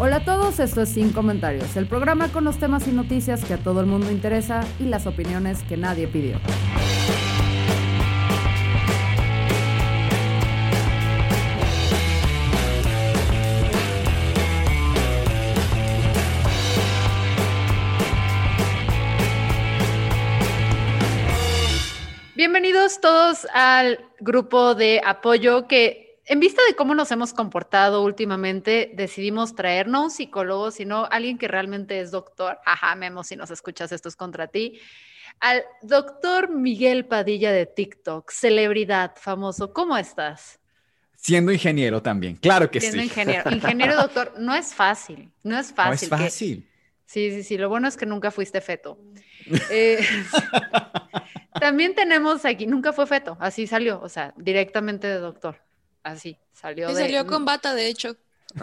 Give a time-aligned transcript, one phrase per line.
[0.00, 3.54] Hola a todos, esto es Sin Comentarios, el programa con los temas y noticias que
[3.54, 6.38] a todo el mundo interesa y las opiniones que nadie pidió.
[22.36, 28.90] Bienvenidos todos al grupo de apoyo que en vista de cómo nos hemos comportado últimamente,
[28.94, 32.58] decidimos traer no un psicólogo, sino alguien que realmente es doctor.
[32.64, 34.78] Ajá, Memo, si nos escuchas, esto es contra ti.
[35.40, 39.72] Al doctor Miguel Padilla de TikTok, celebridad famoso.
[39.72, 40.58] ¿Cómo estás?
[41.16, 43.04] Siendo ingeniero también, claro que Siendo sí.
[43.06, 43.50] ingeniero.
[43.54, 45.94] Ingeniero doctor, no es fácil, no es No fácil.
[45.94, 46.70] es que- fácil.
[47.06, 47.56] Sí, sí, sí.
[47.56, 48.98] Lo bueno es que nunca fuiste feto.
[49.70, 49.98] Eh,
[51.60, 55.56] también tenemos aquí, nunca fue feto, así salió, o sea, directamente de doctor.
[56.12, 57.00] Así, salió Y de.
[57.02, 58.16] salió con bata, de hecho.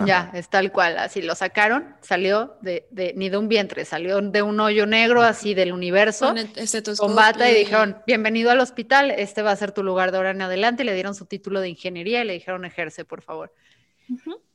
[0.04, 4.20] Ya, es tal cual, así lo sacaron, salió de, de- ni de un vientre, salió
[4.20, 6.28] de un hoyo negro así del universo.
[6.30, 6.50] Con el
[6.98, 10.32] Con bata y dijeron, bienvenido al hospital, este va a ser tu lugar de ahora
[10.32, 10.84] en adelante.
[10.84, 13.54] Le dieron su título de ingeniería y le dijeron, ejerce, por favor.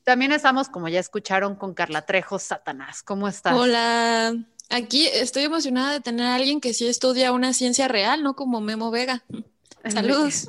[0.02, 3.02] También estamos, como ya escucharon, con Carla Trejo Satanás.
[3.04, 3.54] ¿Cómo estás?
[3.54, 4.34] Hola.
[4.68, 8.60] Aquí estoy emocionada de tener a alguien que sí estudia una ciencia real, no como
[8.60, 9.22] Memo Vega.
[9.88, 10.46] Saludos.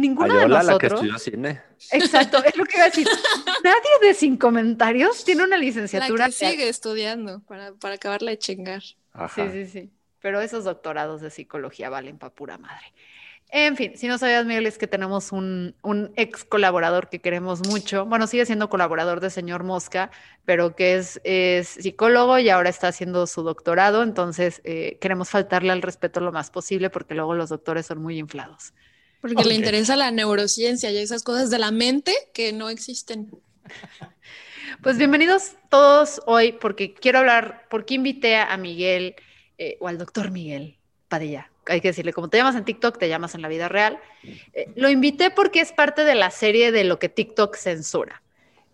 [0.00, 0.92] Ninguno de Ayola, la que nosotros.
[0.92, 1.62] estudió cine.
[1.92, 3.06] Exacto, es lo que iba a decir.
[3.64, 6.26] Nadie de Sin Comentarios tiene una La licenciatura.
[6.26, 8.82] que sigue estudiando para, para acabarla de chingar.
[9.12, 9.50] Ajá.
[9.50, 9.90] Sí, sí, sí.
[10.20, 12.92] Pero esos doctorados de psicología valen para pura madre.
[13.52, 17.66] En fin, si no sabías, Miguel, es que tenemos un, un ex colaborador que queremos
[17.66, 18.06] mucho.
[18.06, 20.12] Bueno, sigue siendo colaborador de Señor Mosca,
[20.44, 24.04] pero que es, es psicólogo y ahora está haciendo su doctorado.
[24.04, 28.18] Entonces, eh, queremos faltarle al respeto lo más posible porque luego los doctores son muy
[28.18, 28.72] inflados.
[29.20, 33.30] Porque le interesa la neurociencia y esas cosas de la mente que no existen.
[34.82, 39.14] Pues bienvenidos todos hoy porque quiero hablar, porque invité a Miguel
[39.58, 41.50] eh, o al doctor Miguel Padilla.
[41.66, 43.98] Hay que decirle, como te llamas en TikTok, te llamas en la vida real.
[44.54, 48.22] Eh, lo invité porque es parte de la serie de lo que TikTok censura.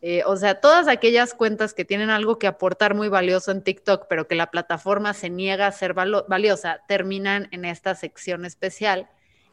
[0.03, 4.07] Eh, o sea, todas aquellas cuentas que tienen algo que aportar muy valioso en TikTok,
[4.09, 9.09] pero que la plataforma se niega a ser valo- valiosa, terminan en esta sección especial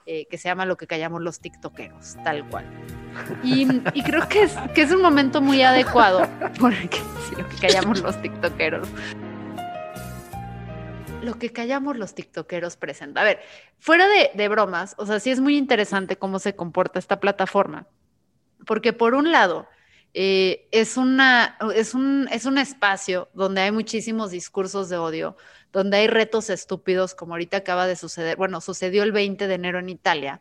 [0.06, 2.66] eh, que se llama lo que callamos los TikTokeros, tal cual.
[3.44, 6.28] Y, y creo que es, que es un momento muy adecuado
[6.60, 6.98] porque
[7.30, 8.88] sí, lo que callamos los TikTokeros.
[11.22, 13.22] Lo que callamos los TikTokeros presenta.
[13.22, 13.40] A ver,
[13.80, 17.88] fuera de, de bromas, o sea, sí es muy interesante cómo se comporta esta plataforma,
[18.66, 19.68] porque por un lado,
[20.16, 25.36] eh, es, una, es, un, es un espacio donde hay muchísimos discursos de odio,
[25.74, 29.80] donde hay retos estúpidos, como ahorita acaba de suceder, bueno, sucedió el 20 de enero
[29.80, 30.40] en Italia,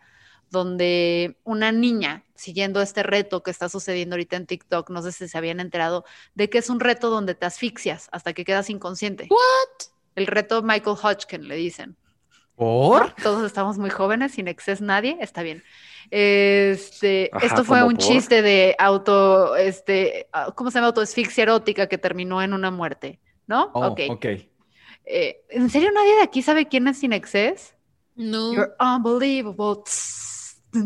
[0.51, 5.27] donde una niña, siguiendo este reto que está sucediendo ahorita en TikTok, no sé si
[5.27, 6.05] se habían enterado,
[6.35, 9.27] de que es un reto donde te asfixias hasta que quedas inconsciente.
[9.31, 9.87] ¿What?
[10.15, 11.97] El reto Michael Hodgkin, le dicen.
[12.55, 13.15] ¿Por?
[13.23, 15.65] Todos estamos muy jóvenes, sin exceso nadie, está bien.
[16.11, 18.05] Este, Ajá, esto fue ¿cómo un por?
[18.05, 20.89] chiste de auto, este, ah, ¿cómo se llama?
[20.89, 23.71] Autoasfixia erótica que terminó en una muerte, ¿no?
[23.73, 24.01] Oh, ok.
[24.11, 24.27] ok.
[25.05, 27.75] Eh, ¿En serio nadie de aquí sabe quién es Sin Excess?
[28.15, 28.53] No.
[28.53, 29.83] You're unbelievable.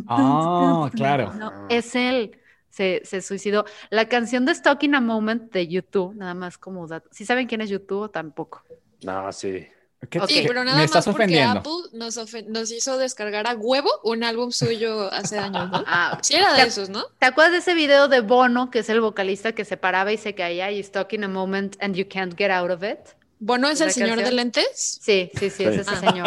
[0.08, 0.98] Ah, tun.
[0.98, 1.32] claro.
[1.34, 2.38] No, es él.
[2.70, 3.64] Se, se suicidó.
[3.88, 7.08] La canción de Stuck in a Moment de YouTube, nada más como dato.
[7.10, 8.62] ¿Sí saben quién es YouTube o tampoco?
[9.02, 9.66] No, sí.
[10.10, 10.28] ¿Qué- Ok.
[10.28, 11.60] Sí, pero nada me más estás porque ofendiendo.
[11.60, 15.82] Apple nos, hizo descargar a huevo un álbum suyo hace años, ¿no?
[15.86, 17.04] Ah, Sí era de esos, ¿no?
[17.18, 20.18] ¿Te acuerdas de ese video de Bono, que es el vocalista que se paraba y
[20.18, 22.98] se caía y Stuck in a Moment and you can't get out of it?
[23.38, 24.98] Bueno, es ¿Esa el señor de lentes.
[25.02, 26.00] Sí, sí, sí, es ese Ah.
[26.00, 26.26] señor.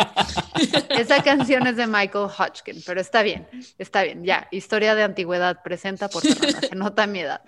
[0.90, 3.48] Esa canción es de Michael Hodgkin, pero está bien,
[3.80, 4.24] está bien.
[4.24, 7.42] Ya, historia de antigüedad presenta por se nota mi edad.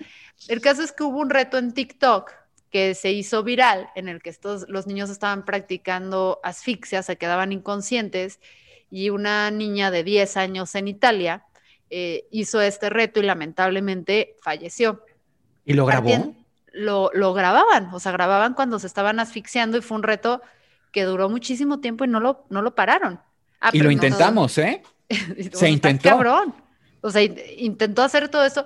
[0.47, 2.31] El caso es que hubo un reto en TikTok
[2.71, 7.51] que se hizo viral, en el que estos, los niños estaban practicando asfixia, se quedaban
[7.51, 8.39] inconscientes,
[8.89, 11.45] y una niña de 10 años en Italia
[11.89, 15.03] eh, hizo este reto y lamentablemente falleció.
[15.65, 16.09] ¿Y lo grabó?
[16.09, 16.37] Partien-
[16.71, 20.41] Lo, lo grababan, o sea, grababan cuando se estaban asfixiando y fue un reto
[20.91, 23.19] que duró muchísimo tiempo y no lo, no lo pararon.
[23.59, 24.81] Ah, Y lo no- intentamos, ¿eh?
[25.53, 26.09] Se intentó.
[26.09, 26.55] Cabrón.
[27.01, 28.65] O sea, intentó hacer todo eso.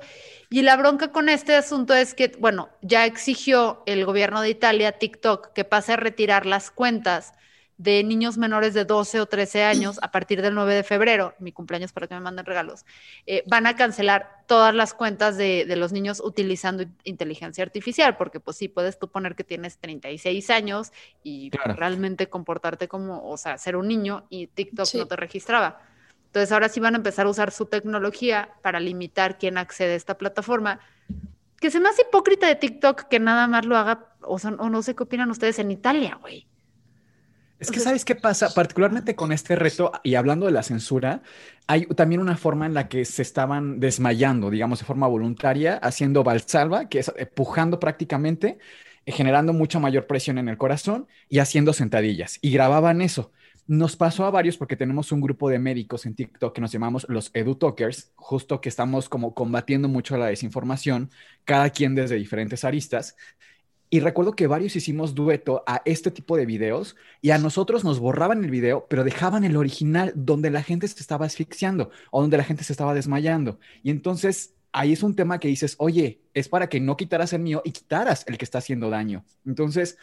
[0.50, 4.92] Y la bronca con este asunto es que, bueno, ya exigió el gobierno de Italia,
[5.00, 7.34] TikTok, que pase a retirar las cuentas
[7.78, 11.52] de niños menores de 12 o 13 años a partir del 9 de febrero, mi
[11.52, 12.86] cumpleaños para que me manden regalos,
[13.26, 18.58] eh, van a cancelar todas las cuentas de, los niños utilizando inteligencia artificial, porque pues
[18.58, 23.76] sí, puedes tú poner que tienes 36 años y realmente comportarte como, o sea, ser
[23.76, 25.82] un niño y TikTok no te registraba.
[26.28, 29.96] Entonces ahora sí van a empezar a usar su tecnología para limitar quién accede a
[29.96, 30.80] esta plataforma,
[31.60, 34.82] que se me hace hipócrita de TikTok que nada más lo haga, o, o no
[34.82, 36.48] sé qué opinan ustedes en Italia, güey.
[37.58, 41.22] Es que sabes qué pasa, particularmente con este reto y hablando de la censura,
[41.68, 46.24] hay también una forma en la que se estaban desmayando, digamos, de forma voluntaria, haciendo
[46.24, 48.60] valsalva, que es empujando prácticamente,
[49.06, 52.40] eh, generando mucha mayor presión en el corazón y haciendo sentadillas.
[52.42, 53.32] Y grababan eso.
[53.68, 57.06] Nos pasó a varios porque tenemos un grupo de médicos en TikTok que nos llamamos
[57.10, 61.10] los EduTalkers, justo que estamos como combatiendo mucho la desinformación,
[61.46, 63.16] cada quien desde diferentes aristas.
[63.90, 68.00] Y recuerdo que varios hicimos dueto a este tipo de videos y a nosotros nos
[68.00, 72.38] borraban el video, pero dejaban el original donde la gente se estaba asfixiando o donde
[72.38, 73.60] la gente se estaba desmayando.
[73.84, 77.42] Y entonces ahí es un tema que dices, oye, es para que no quitaras el
[77.42, 79.24] mío y quitaras el que está haciendo daño.
[79.46, 79.98] Entonces,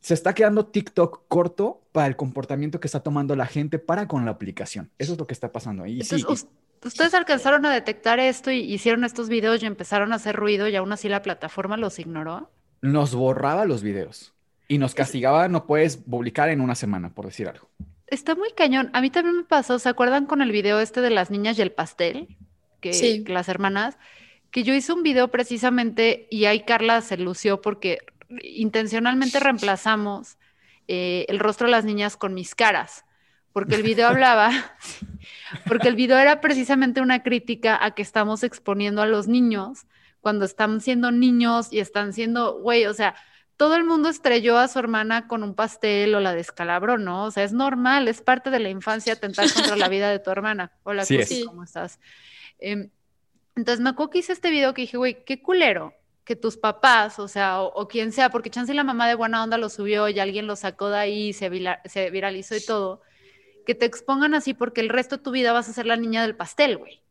[0.00, 4.24] se está quedando TikTok corto para el comportamiento que está tomando la gente para con
[4.24, 4.90] la aplicación.
[4.98, 6.00] Eso es lo que está pasando ahí.
[6.84, 10.74] Ustedes alcanzaron a detectar esto y hicieron estos videos y empezaron a hacer ruido y
[10.74, 12.50] aún así la plataforma los ignoró
[12.82, 14.34] nos borraba los videos
[14.68, 17.68] y nos castigaba, no puedes publicar en una semana, por decir algo.
[18.08, 18.90] Está muy cañón.
[18.92, 21.62] A mí también me pasó, ¿se acuerdan con el video este de las niñas y
[21.62, 22.36] el pastel?
[22.80, 23.24] Que, sí.
[23.26, 23.96] las hermanas,
[24.50, 28.00] que yo hice un video precisamente y ahí Carla se lució porque
[28.42, 30.36] intencionalmente reemplazamos
[30.88, 33.04] eh, el rostro de las niñas con mis caras,
[33.52, 34.50] porque el video hablaba,
[35.68, 39.86] porque el video era precisamente una crítica a que estamos exponiendo a los niños
[40.22, 43.14] cuando están siendo niños y están siendo, güey, o sea,
[43.56, 47.26] todo el mundo estrelló a su hermana con un pastel o la descalabró, ¿no?
[47.26, 50.30] O sea, es normal, es parte de la infancia atentar contra la vida de tu
[50.30, 50.72] hermana.
[50.84, 52.00] Hola, sí ¿cómo estás?
[52.58, 52.90] Em,
[53.56, 55.92] entonces me acuerdo que hice este video que dije, güey, qué culero
[56.24, 59.58] que tus papás, o sea, o, quien sea, porque chance la mamá de buena onda
[59.58, 61.50] lo subió y alguien lo sacó de ahí, se,
[61.86, 63.02] se viralizó y todo,
[63.66, 66.22] que te expongan así porque el resto de tu vida vas a ser la niña
[66.22, 67.02] del pastel, güey.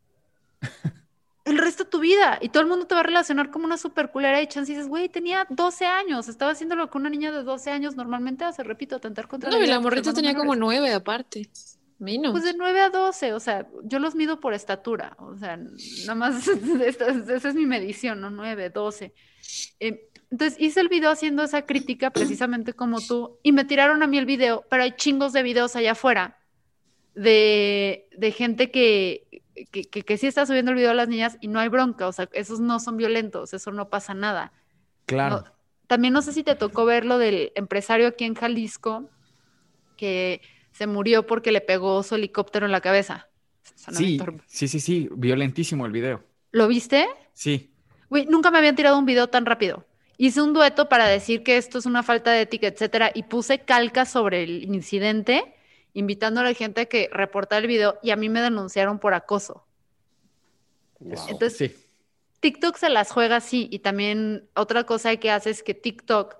[1.44, 3.76] el resto de tu vida y todo el mundo te va a relacionar como una
[3.76, 7.32] super culera y chance dices, güey, tenía 12 años, estaba haciendo lo que una niña
[7.32, 10.92] de 12 años normalmente hace, repito, atentar contra No, y la morrita tenía como 9
[10.92, 11.48] aparte.
[11.98, 12.32] Menos.
[12.32, 16.14] Pues de 9 a 12, o sea, yo los mido por estatura, o sea, nada
[16.14, 18.30] más esa es mi medición, ¿no?
[18.30, 19.12] 9, 12.
[19.80, 24.06] Eh, entonces hice el video haciendo esa crítica precisamente como tú y me tiraron a
[24.06, 26.38] mí el video, pero hay chingos de videos allá afuera
[27.14, 31.48] de, de gente que, que, que, sí está subiendo el video a las niñas y
[31.48, 34.52] no hay bronca, o sea, esos no son violentos, eso no pasa nada.
[35.04, 35.44] Claro.
[35.88, 39.10] también no sé si te tocó ver lo del empresario aquí en Jalisco
[39.96, 40.40] que
[40.70, 43.28] se murió porque le pegó su helicóptero en la cabeza.
[43.74, 46.24] Sí, sí, sí, sí, violentísimo el video.
[46.50, 47.08] ¿Lo viste?
[47.34, 47.74] Sí.
[48.08, 49.86] Güey, nunca me habían tirado un video tan rápido.
[50.18, 53.60] Hice un dueto para decir que esto es una falta de ética, etcétera, y puse
[53.60, 55.54] calca sobre el incidente
[55.94, 59.14] invitando a la gente a que reportara el video y a mí me denunciaron por
[59.14, 59.66] acoso.
[61.28, 61.74] Entonces,
[62.40, 66.36] TikTok se las juega así y también otra cosa que hace es que TikTok,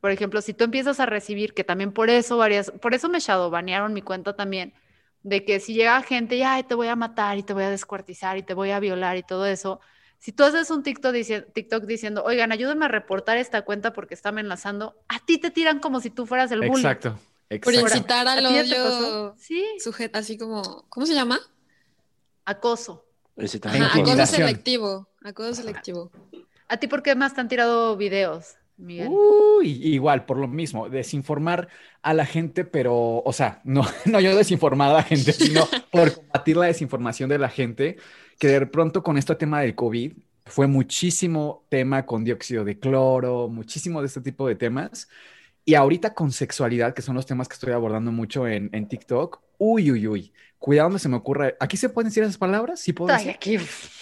[0.00, 3.20] por ejemplo, si tú empiezas a recibir, que también por eso varias, por eso me
[3.20, 4.74] shadowbanearon mi cuenta también,
[5.22, 7.70] de que si llega gente y Ay, te voy a matar y te voy a
[7.70, 9.80] descuartizar y te voy a violar y todo eso,
[10.18, 11.14] si tú haces un TikTok,
[11.52, 15.80] TikTok diciendo, oigan, ayúdenme a reportar esta cuenta porque está amenazando, a ti te tiran
[15.80, 16.80] como si tú fueras el bully.
[16.80, 17.18] Exacto.
[17.62, 19.34] Por incitar al odio.
[19.38, 19.64] Sí.
[19.78, 21.40] Sujeto, así como, ¿cómo se llama?
[22.44, 23.04] Acoso.
[23.36, 25.08] acoso selectivo.
[25.22, 26.10] Acoso selectivo.
[26.68, 28.56] ¿A ti por qué más te han tirado videos?
[28.76, 29.08] Miguel.
[29.08, 31.68] Uy, igual, por lo mismo, desinformar
[32.02, 36.12] a la gente, pero, o sea, no, no yo desinformar a la gente, sino por
[36.12, 37.96] combatir la desinformación de la gente,
[38.38, 40.12] que de pronto con este tema del COVID
[40.46, 45.08] fue muchísimo tema con dióxido de cloro, muchísimo de este tipo de temas,
[45.64, 49.40] y ahorita con sexualidad, que son los temas que estoy abordando mucho en, en TikTok,
[49.58, 51.52] uy, uy, uy, cuidado donde se me ocurra.
[51.60, 52.80] ¿Aquí se pueden decir esas palabras?
[52.80, 53.30] Sí puedo decir.
[53.30, 53.58] Aquí.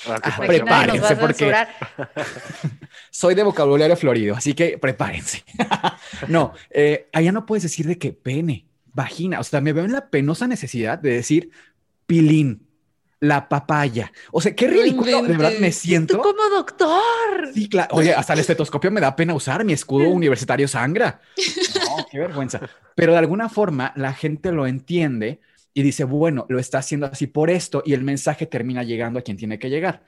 [0.07, 1.53] Ah, prepárense porque
[3.11, 5.45] soy de vocabulario florido, así que prepárense.
[6.29, 9.41] no, eh, allá no puedes decir de que pene, vagina.
[9.41, 11.51] O sea, me veo en la penosa necesidad de decir
[12.07, 12.69] pilín,
[13.23, 14.13] la papaya.
[14.33, 16.17] O sea, qué ridículo, de verdad me siento.
[16.17, 17.53] Tú como doctor.
[17.55, 17.95] Sí, claro.
[17.95, 21.21] Oye, hasta el estetoscopio me da pena usar, mi escudo universitario sangra.
[21.93, 22.61] No, qué vergüenza.
[22.95, 25.41] Pero de alguna forma la gente lo entiende
[25.75, 29.23] y dice, bueno, lo está haciendo así por esto y el mensaje termina llegando a
[29.23, 30.03] quien tiene que llegar.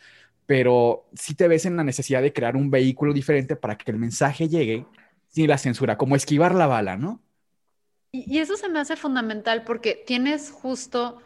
[0.46, 3.98] Pero si te ves en la necesidad de crear un vehículo diferente para que el
[3.98, 4.86] mensaje llegue
[5.28, 7.20] sin la censura, como esquivar la bala, ¿no?
[8.12, 11.20] Y, eso se me hace fundamental porque tienes justo,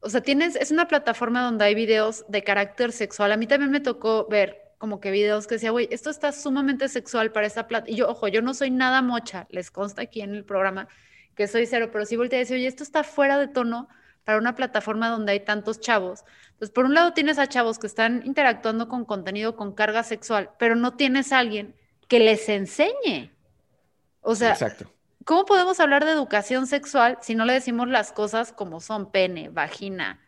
[0.00, 3.32] o sea, tienes, es una plataforma donde hay videos de carácter sexual.
[3.32, 6.88] A mí también me tocó ver como que videos que decía, güey, esto está sumamente
[6.88, 7.90] sexual para esa plata.
[7.90, 10.88] Y yo, ojo, yo no soy nada mocha, les consta aquí en el programa
[11.34, 13.88] que soy cero, pero sí volteé a decir, oye, esto está fuera de tono
[14.24, 16.24] para una plataforma donde hay tantos chavos.
[16.50, 20.50] Entonces, por un lado tienes a chavos que están interactuando con contenido con carga sexual,
[20.58, 21.74] pero no tienes a alguien
[22.08, 23.32] que les enseñe.
[24.20, 24.92] O sea, Exacto.
[25.28, 29.50] ¿Cómo podemos hablar de educación sexual si no le decimos las cosas como son pene,
[29.50, 30.24] vagina?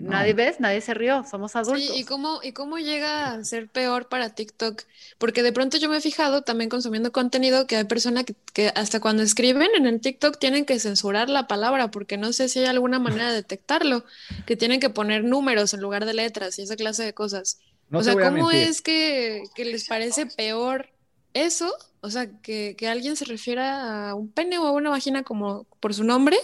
[0.00, 1.94] Nadie ves, nadie se rió, somos adultos.
[1.94, 4.82] Sí, ¿y cómo, ¿y cómo llega a ser peor para TikTok?
[5.18, 8.24] Porque de pronto yo me he fijado también consumiendo contenido que hay personas
[8.54, 12.48] que, hasta cuando escriben en el TikTok tienen que censurar la palabra porque no sé
[12.48, 14.06] si hay alguna manera de detectarlo,
[14.46, 17.58] que tienen que poner números en lugar de letras y esa clase de cosas.
[17.92, 20.88] o sea, ¿cómo es que, que les parece peor
[21.34, 25.66] eso o sea, que, alguien se refiera a un pene o a una vagina como
[25.80, 26.36] por su nombre,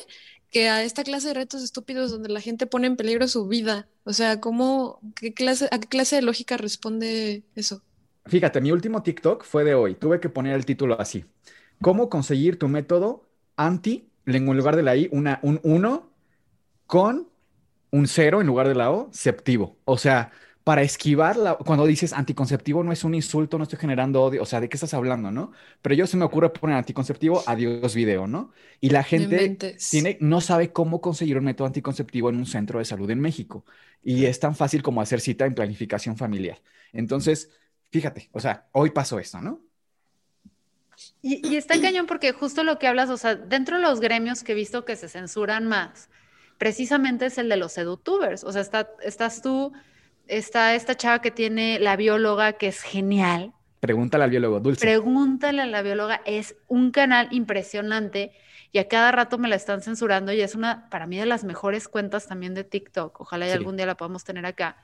[0.50, 3.88] que a esta clase de retos estúpidos donde la gente pone en peligro su vida.
[4.04, 7.82] O sea, ¿cómo, qué clase, ¿a qué clase de lógica responde eso?
[8.26, 9.94] Fíjate, mi último TikTok fue de hoy.
[9.94, 11.24] Tuve que poner el título así.
[11.80, 16.10] ¿Cómo conseguir tu método anti, en lugar de la I, una, un 1
[16.86, 17.28] con
[17.90, 19.76] un 0 en lugar de la O, septivo?
[19.84, 20.32] O sea,
[20.64, 24.60] para esquivar cuando dices anticonceptivo no es un insulto, no estoy generando odio, o sea,
[24.60, 25.52] ¿de qué estás hablando, no?
[25.82, 28.50] Pero yo se me ocurre poner anticonceptivo, adiós video, ¿no?
[28.80, 32.86] Y la gente tiene, no sabe cómo conseguir un método anticonceptivo en un centro de
[32.86, 33.66] salud en México.
[34.02, 36.62] Y es tan fácil como hacer cita en planificación familiar.
[36.94, 37.50] Entonces,
[37.90, 39.60] fíjate, o sea, hoy pasó esto, ¿no?
[41.20, 44.42] Y, y está cañón porque justo lo que hablas, o sea, dentro de los gremios
[44.42, 46.08] que he visto que se censuran más,
[46.56, 48.44] precisamente es el de los edutubers.
[48.44, 49.74] O sea, está, estás tú
[50.28, 53.52] está esta chava que tiene la bióloga, que es genial.
[53.80, 54.80] Pregúntale al biólogo, Dulce.
[54.80, 58.32] Pregúntale a la bióloga, es un canal impresionante
[58.72, 61.44] y a cada rato me la están censurando y es una, para mí, de las
[61.44, 63.20] mejores cuentas también de TikTok.
[63.20, 64.78] Ojalá y algún día la podamos tener acá.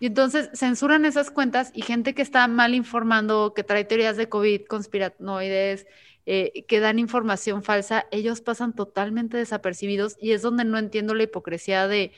[0.00, 4.30] Y entonces censuran esas cuentas y gente que está mal informando, que trae teorías de
[4.30, 5.86] COVID, conspiranoides,
[6.24, 11.24] eh, que dan información falsa, ellos pasan totalmente desapercibidos y es donde no entiendo la
[11.24, 12.12] hipocresía de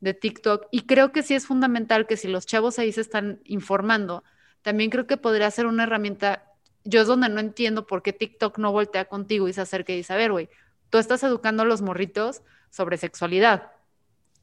[0.00, 0.66] de TikTok.
[0.70, 4.24] Y creo que sí es fundamental que si los chavos ahí se están informando,
[4.62, 6.44] también creo que podría ser una herramienta.
[6.84, 9.96] Yo es donde no entiendo por qué TikTok no voltea contigo y se acerca y
[9.96, 10.48] dice, a ver, güey,
[10.88, 13.72] tú estás educando a los morritos sobre sexualidad.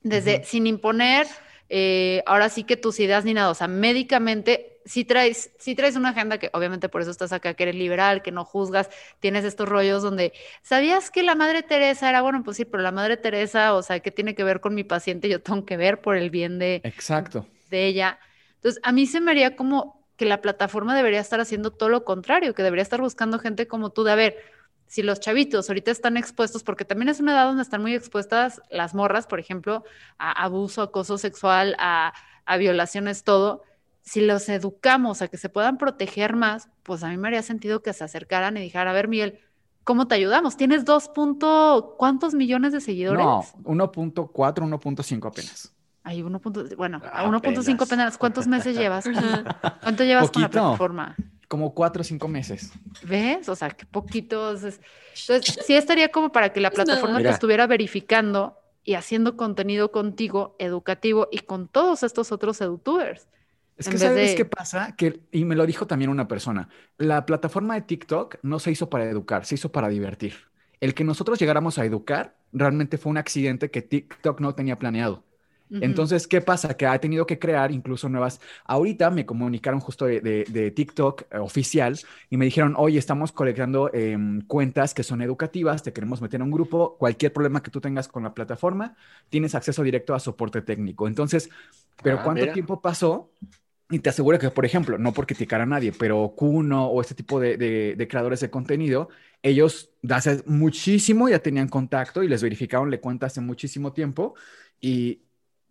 [0.04, 1.28] Desde sin imponer,
[1.70, 5.98] eh, ahora sí que tus ideas ni nada, o sea, médicamente si traes, si traes
[5.98, 9.44] una agenda que obviamente por eso estás acá, que eres liberal, que no juzgas, tienes
[9.44, 10.32] estos rollos donde,
[10.64, 14.00] ¿sabías que la Madre Teresa era, bueno, pues sí, pero la Madre Teresa, o sea,
[14.00, 15.28] ¿qué tiene que ver con mi paciente?
[15.28, 17.46] Yo tengo que ver por el bien de, Exacto.
[17.70, 18.20] de ella.
[18.56, 22.06] Entonces, a mí se me haría como que la plataforma debería estar haciendo todo lo
[22.06, 24.38] contrario, que debería estar buscando gente como tú de, a ver,
[24.88, 28.62] si los chavitos ahorita están expuestos, porque también es una edad donde están muy expuestas
[28.70, 29.84] las morras, por ejemplo,
[30.18, 32.14] a abuso, acoso sexual, a,
[32.46, 33.64] a violaciones, todo
[34.08, 37.84] si los educamos a que se puedan proteger más, pues a mí me haría sentido
[37.84, 39.42] que se acercaran y dijeran, a ver, Miguel,
[39.84, 40.56] ¿cómo te ayudamos?
[40.56, 43.26] Tienes dos punto, ¿cuántos millones de seguidores?
[43.26, 45.74] No, 1.4, 1.5 apenas.
[46.04, 46.42] Ay, 1.
[46.78, 48.18] Bueno, a 1.5 apenas.
[48.18, 49.04] ¿Cuántos meses llevas?
[49.84, 51.18] ¿Cuánto llevas con la plataforma?
[51.48, 52.72] Como cuatro o cinco meses.
[53.04, 53.48] ¿Ves?
[53.48, 54.64] O sea, que poquitos.
[54.64, 60.56] Entonces, sí estaría como para que la plataforma te estuviera verificando y haciendo contenido contigo,
[60.60, 63.28] educativo y con todos estos otros edutubers.
[63.78, 67.76] Es que sabes qué pasa, que, y me lo dijo también una persona, la plataforma
[67.76, 70.34] de TikTok no se hizo para educar, se hizo para divertir.
[70.80, 75.24] El que nosotros llegáramos a educar realmente fue un accidente que TikTok no tenía planeado.
[75.70, 76.76] Entonces, ¿qué pasa?
[76.76, 78.40] Que ha tenido que crear incluso nuevas.
[78.66, 81.98] Ahorita me comunicaron justo de, TikTok eh, oficial
[82.30, 86.44] y me dijeron, oye, estamos colectando em, cuentas que son educativas, te queremos meter en
[86.44, 88.96] un grupo, cualquier problema que tú tengas con la plataforma,
[89.30, 91.08] tienes acceso directo a soporte técnico.
[91.08, 91.50] Entonces,
[92.02, 93.32] ¿pero ah, cuánto tiempo pasó?
[93.90, 97.16] Y te aseguro que, por ejemplo, no por criticar a nadie, pero Kuno o este
[97.16, 99.08] tipo de, creadores de contenido,
[99.42, 104.36] ellos hace muchísimo ya tenían contacto y les verificaron le cuenta hace muchísimo tiempo.
[104.82, 105.22] Y,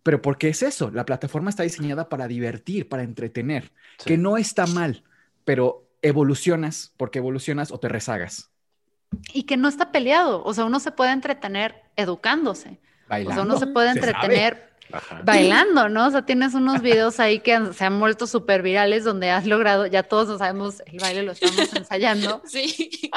[0.07, 0.89] pero ¿por qué es eso?
[0.89, 3.73] La plataforma está diseñada para divertir, para entretener,
[4.05, 5.03] que no está mal,
[5.43, 8.49] pero evolucionas porque evolucionas o te rezagas.
[9.33, 12.79] Y que no está peleado, o sea, uno se puede entretener educándose.
[13.09, 14.69] O sea, uno se puede entretener
[15.25, 16.07] bailando, ¿no?
[16.07, 19.87] O sea, tienes unos videos ahí que se han vuelto súper virales donde has logrado,
[19.87, 22.41] ya todos lo sabemos, el baile lo estamos ensayando.
[22.47, 23.11] Sí.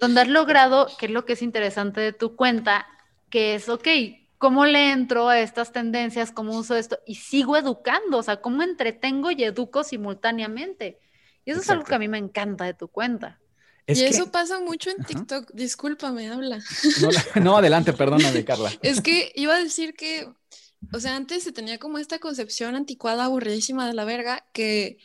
[0.00, 2.86] Donde, has logrado, que es lo que es interesante de tu cuenta,
[3.28, 3.86] que es, ok,
[4.38, 6.30] ¿cómo le entro a estas tendencias?
[6.30, 6.98] ¿Cómo uso esto?
[7.06, 10.98] Y sigo educando, o sea, ¿cómo entretengo y educo simultáneamente?
[11.44, 13.40] Y eso es algo que a mí me encanta de tu cuenta.
[13.86, 15.52] y eso pasa mucho en TikTok.
[15.52, 16.58] Discúlpame, habla.
[17.00, 18.72] No, no, adelante, perdóname, Carla.
[18.82, 20.28] Es que iba a decir que,
[20.92, 24.98] o sea, antes se tenía como esta concepción anticuada, aburridísima de la verga, que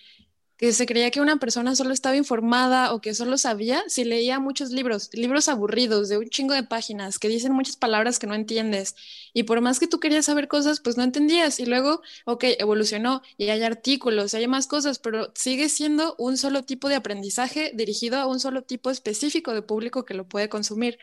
[0.61, 4.39] que se creía que una persona solo estaba informada o que solo sabía si leía
[4.39, 8.35] muchos libros, libros aburridos de un chingo de páginas que dicen muchas palabras que no
[8.35, 8.95] entiendes.
[9.33, 11.59] Y por más que tú querías saber cosas, pues no entendías.
[11.59, 16.37] Y luego, ok, evolucionó y hay artículos, y hay más cosas, pero sigue siendo un
[16.37, 20.49] solo tipo de aprendizaje dirigido a un solo tipo específico de público que lo puede
[20.49, 20.99] consumir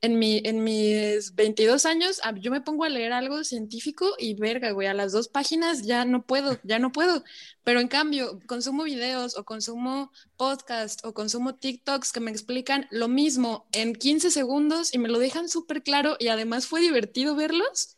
[0.00, 4.34] en, mi, en mis 22 años, ah, yo me pongo a leer algo científico y
[4.34, 7.24] verga, güey, a las dos páginas ya no puedo, ya no puedo.
[7.62, 13.08] Pero en cambio, consumo videos o consumo podcasts o consumo TikToks que me explican lo
[13.08, 17.96] mismo en 15 segundos y me lo dejan súper claro y además fue divertido verlos.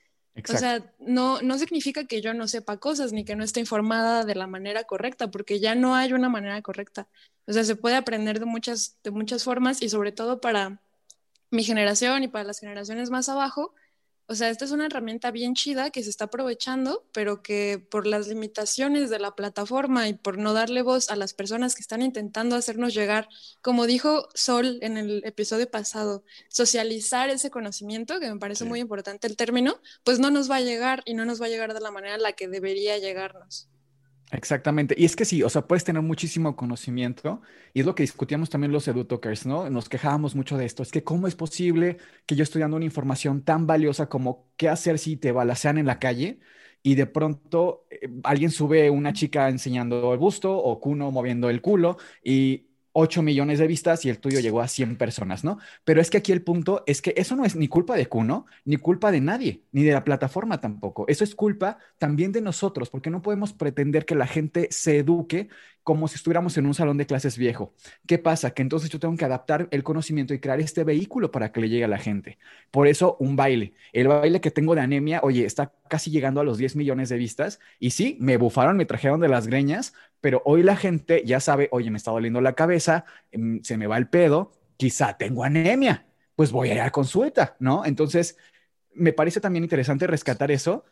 [0.49, 4.25] O sea, no, no significa que yo no sepa cosas ni que no esté informada
[4.25, 7.09] de la manera correcta, porque ya no hay una manera correcta.
[7.47, 10.83] O sea, se puede aprender de muchas, de muchas formas y sobre todo para
[11.51, 13.75] mi generación y para las generaciones más abajo,
[14.29, 18.09] o sea, esta es una herramienta bien chida que se está aprovechando, pero que por
[18.09, 22.03] las limitaciones de la plataforma y por no darle voz a las personas que están
[22.03, 23.29] intentando hacernos llegar,
[23.63, 29.29] como dijo Sol en el episodio pasado, socializar ese conocimiento, que me parece muy importante
[29.29, 31.81] el término, pues no nos va a llegar y no nos va a llegar de
[31.81, 33.69] la manera en la que debería llegarnos.
[34.33, 34.95] Exactamente.
[34.99, 37.43] Y es que sí, o sea, puedes tener muchísimo conocimiento
[37.73, 39.71] y es lo que discutíamos también los edutokers, ¿no?
[39.71, 40.83] Nos quejábamos mucho de esto.
[40.83, 44.69] Es que cómo es posible que yo estoy dando una información tan valiosa como qué
[44.69, 46.41] hacer si te balacean en la calle
[46.83, 51.61] y de pronto eh, alguien sube una chica enseñando el busto o Kuno moviendo el
[51.63, 52.67] culo y
[52.99, 55.59] 8 millones de vistas y el tuyo llegó a 100 personas, ¿no?
[55.85, 58.47] Pero es que aquí el punto es que eso no es ni culpa de Kuno,
[58.65, 61.05] ni culpa de nadie, ni de la plataforma tampoco.
[61.07, 65.49] Eso es culpa también de nosotros, porque no podemos pretender que la gente se eduque
[65.87, 67.73] como si estuviéramos en un salón de clases viejo.
[68.09, 68.51] ¿Qué pasa?
[68.51, 71.69] Que entonces yo tengo que adaptar el conocimiento y crear este vehículo para que le
[71.69, 72.39] llegue a la gente.
[72.73, 73.73] Por eso, un baile.
[73.93, 77.19] El baile que tengo de anemia, oye, está casi llegando a los 10 millones de
[77.19, 77.61] vistas.
[77.79, 81.69] Y sí, me bufaron, me trajeron de las greñas, pero hoy la gente ya sabe,
[81.71, 86.05] oye, me está doliendo la cabeza, em, se me va el pedo, quizá tengo anemia,
[86.35, 87.85] pues voy a ir a consulta, ¿no?
[87.87, 88.37] Entonces,
[88.93, 90.85] me parece también interesante rescatar eso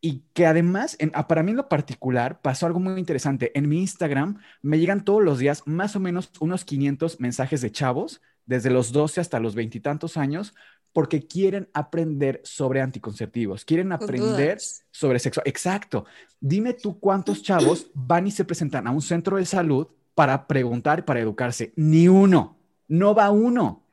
[0.00, 3.56] y que además, en, ah, para mí en lo particular, pasó algo muy interesante.
[3.58, 7.70] En mi Instagram me llegan todos los días más o menos unos 500 mensajes de
[7.70, 10.54] chavos, desde los 12 hasta los veintitantos años,
[10.92, 14.58] porque quieren aprender sobre anticonceptivos, quieren aprender
[14.90, 15.42] sobre sexo.
[15.44, 16.04] Exacto.
[16.40, 21.04] Dime tú cuántos chavos van y se presentan a un centro de salud para preguntar
[21.04, 21.72] para educarse.
[21.76, 22.56] Ni uno.
[22.88, 23.84] No va uno.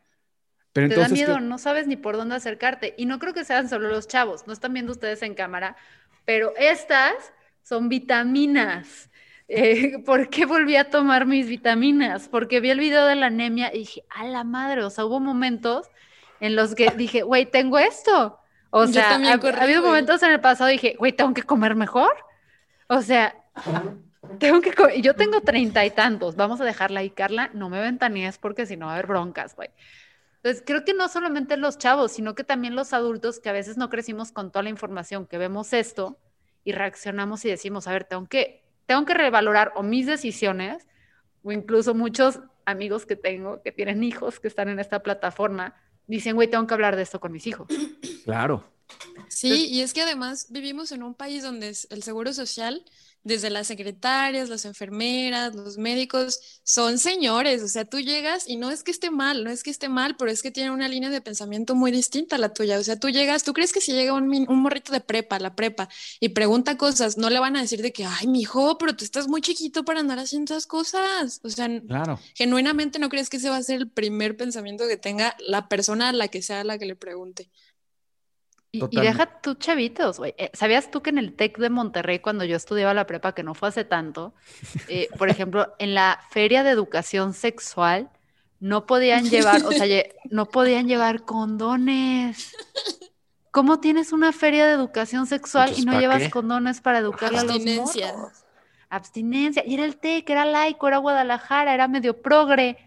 [0.88, 2.94] Te da miedo, no sabes ni por dónde acercarte.
[2.98, 5.76] Y no creo que sean solo los chavos, no están viendo ustedes en cámara,
[6.26, 9.10] pero estas son vitaminas.
[9.48, 12.30] Eh, ¿Por qué volví a tomar mis vitaminas?
[12.30, 15.20] Porque vi el video de la anemia y dije, a la madre, o sea, hubo
[15.20, 15.88] momentos
[16.40, 18.40] en los que dije, güey, tengo esto.
[18.70, 22.12] O sea, ha, habido momentos en el pasado y dije, güey, tengo que comer mejor.
[22.88, 23.36] O sea,
[24.40, 28.38] tengo que yo tengo treinta y tantos, vamos a dejarla ahí, Carla, no me ventanías
[28.38, 29.70] porque si no va a haber broncas, güey.
[30.48, 33.76] Entonces, creo que no solamente los chavos, sino que también los adultos que a veces
[33.76, 36.18] no crecimos con toda la información, que vemos esto
[36.64, 40.88] y reaccionamos y decimos, a ver, tengo que, tengo que revalorar o mis decisiones,
[41.44, 46.36] o incluso muchos amigos que tengo que tienen hijos que están en esta plataforma, dicen,
[46.36, 47.68] güey, tengo que hablar de esto con mis hijos.
[48.24, 48.64] Claro.
[49.28, 52.86] Sí, y es que además vivimos en un país donde el seguro social
[53.24, 58.72] desde las secretarias, las enfermeras, los médicos, son señores, o sea, tú llegas y no
[58.72, 61.10] es que esté mal, no es que esté mal, pero es que tiene una línea
[61.10, 63.92] de pensamiento muy distinta a la tuya, o sea, tú llegas, tú crees que si
[63.92, 67.62] llega un, un morrito de prepa, la prepa, y pregunta cosas, no le van a
[67.62, 70.68] decir de que, ay, mi hijo, pero tú estás muy chiquito para andar haciendo esas
[70.68, 72.20] cosas, o sea, claro.
[72.36, 76.10] genuinamente no crees que ese va a ser el primer pensamiento que tenga la persona
[76.10, 77.50] a la que sea la que le pregunte.
[78.72, 80.36] Y, deja tú chavitos, güey.
[80.38, 83.44] Eh, ¿Sabías tú que en el TEC de Monterrey, cuando yo estudiaba la prepa, que
[83.44, 84.34] no fue hace tanto,
[84.88, 88.10] eh, por ejemplo, en la feria de educación sexual,
[88.60, 92.56] no podían llevar, o sea, no podían llevar condones.
[93.52, 97.66] ¿Cómo tienes una feria de educación sexual y no llevas condones para educar a los
[97.66, 98.44] morros?
[98.90, 99.64] Abstinencia.
[99.66, 102.78] Y era el TEC, era laico, era Guadalajara, era medio progre.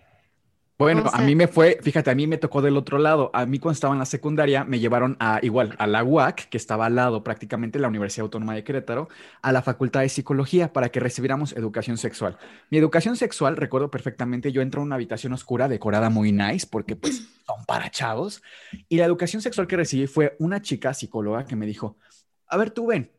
[0.81, 3.31] Bueno, O a mí me fue, fíjate, a mí me tocó del otro lado.
[3.35, 6.57] A mí cuando estaba en la secundaria me llevaron a igual a la UAC, que
[6.57, 9.11] estaba al lado prácticamente de la Universidad Autónoma de Querétaro,
[9.43, 12.38] a la Facultad de Psicología para que recibiéramos educación sexual.
[12.71, 16.97] Mi educación sexual, recuerdo perfectamente, yo entro a una habitación oscura decorada muy nice porque
[16.97, 18.43] pues son para chavos
[18.88, 21.99] y la educación sexual que recibí fue una chica psicóloga que me dijo,
[22.47, 23.11] a ver, tú ven,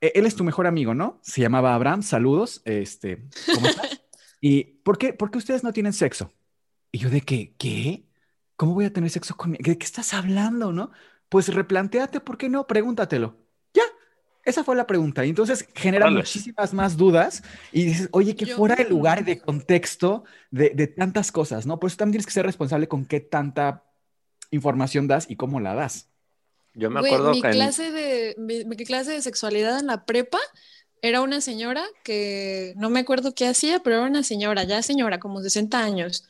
[0.00, 1.20] eh, él es tu mejor amigo, ¿no?
[1.20, 4.00] Se llamaba Abraham, saludos, este, ¿cómo estás?
[4.40, 6.32] ¿Y por qué, por qué ustedes no tienen sexo?
[6.96, 8.04] Y yo de que, ¿qué?
[8.56, 9.58] ¿Cómo voy a tener sexo con mi...
[9.58, 10.92] ¿De qué estás hablando, no?
[11.28, 12.66] Pues replantéate, ¿por qué no?
[12.66, 13.36] Pregúntatelo.
[13.74, 13.82] Ya,
[14.46, 15.22] esa fue la pregunta.
[15.26, 19.24] Y entonces genera muchísimas más dudas y dices, oye, que Yo- fuera de lugar y
[19.24, 21.78] de contexto de, de tantas cosas, ¿no?
[21.78, 23.84] Por eso también tienes que ser responsable con qué tanta
[24.50, 26.08] información das y cómo la das.
[26.72, 29.86] Yo me Güey, acuerdo mi que en- clase de mi, mi clase de sexualidad en
[29.88, 30.38] la prepa
[31.02, 35.18] era una señora que no me acuerdo qué hacía, pero era una señora, ya señora,
[35.20, 36.26] como 60 años.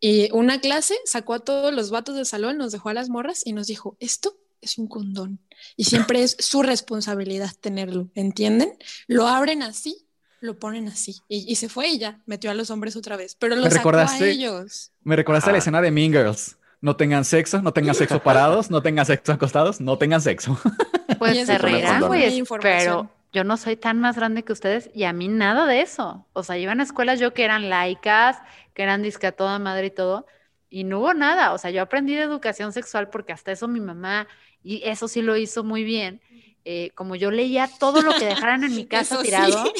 [0.00, 3.42] Y una clase sacó a todos los vatos del salón, nos dejó a las morras
[3.46, 5.40] y nos dijo, esto es un condón.
[5.76, 8.76] Y siempre es su responsabilidad tenerlo, ¿entienden?
[9.06, 10.06] Lo abren así,
[10.40, 11.16] lo ponen así.
[11.28, 13.70] Y, y se fue y ya, metió a los hombres otra vez, pero ¿Me lo
[13.70, 14.30] sacó a recordaste?
[14.30, 14.92] ellos.
[15.02, 16.56] Me recordaste a la escena de Mean Girls.
[16.82, 20.58] No tengan sexo, no tengan sexo parados, no tengan sexo acostados, no tengan sexo.
[21.18, 23.06] Pues se reirán, güey, Información.
[23.08, 26.26] pero yo no soy tan más grande que ustedes y a mí nada de eso.
[26.32, 28.38] O sea, yo iba a escuelas yo que eran laicas,
[28.74, 30.26] que eran disque a toda madre y todo,
[30.70, 31.52] y no hubo nada.
[31.52, 34.26] O sea, yo aprendí de educación sexual porque hasta eso mi mamá,
[34.62, 36.20] y eso sí lo hizo muy bien.
[36.64, 39.24] eh, como yo leía todo lo que dejaran en mi casa Eso sí.
[39.24, 39.72] tirado,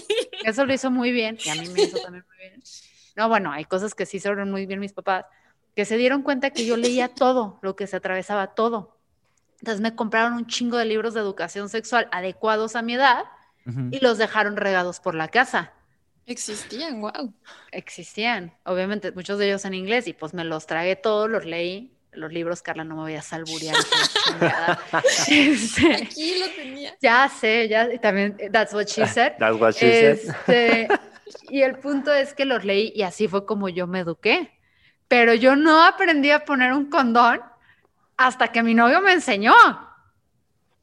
[0.43, 2.63] eso lo hizo muy bien y a mí me hizo también muy bien.
[3.17, 5.25] No, bueno, hay cosas que sí hicieron muy bien mis papás,
[5.75, 8.99] que se dieron cuenta que yo leía todo, lo que se atravesaba, todo.
[9.61, 13.25] Entonces me compraron un chingo de libros de educación sexual adecuados a mi edad
[13.91, 15.73] Y los dejaron regados por la casa.
[16.27, 17.33] Existían, wow.
[17.73, 21.93] Existían, obviamente, muchos de ellos en inglés y pues me los tragué todos, los leí.
[22.13, 23.77] Los libros, Carla, no me voy a salburear.
[25.29, 26.97] Este, Aquí lo tenía.
[27.01, 29.35] ya sé, ya y también, that's what she said.
[29.39, 30.19] That's what she said.
[30.47, 30.89] Este,
[31.51, 34.59] y el punto es que los leí y así fue como yo me eduqué.
[35.09, 37.41] Pero yo no aprendí a poner un condón
[38.17, 39.55] hasta que mi novio me enseñó.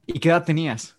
[0.06, 0.93] ¿Y qué edad tenías?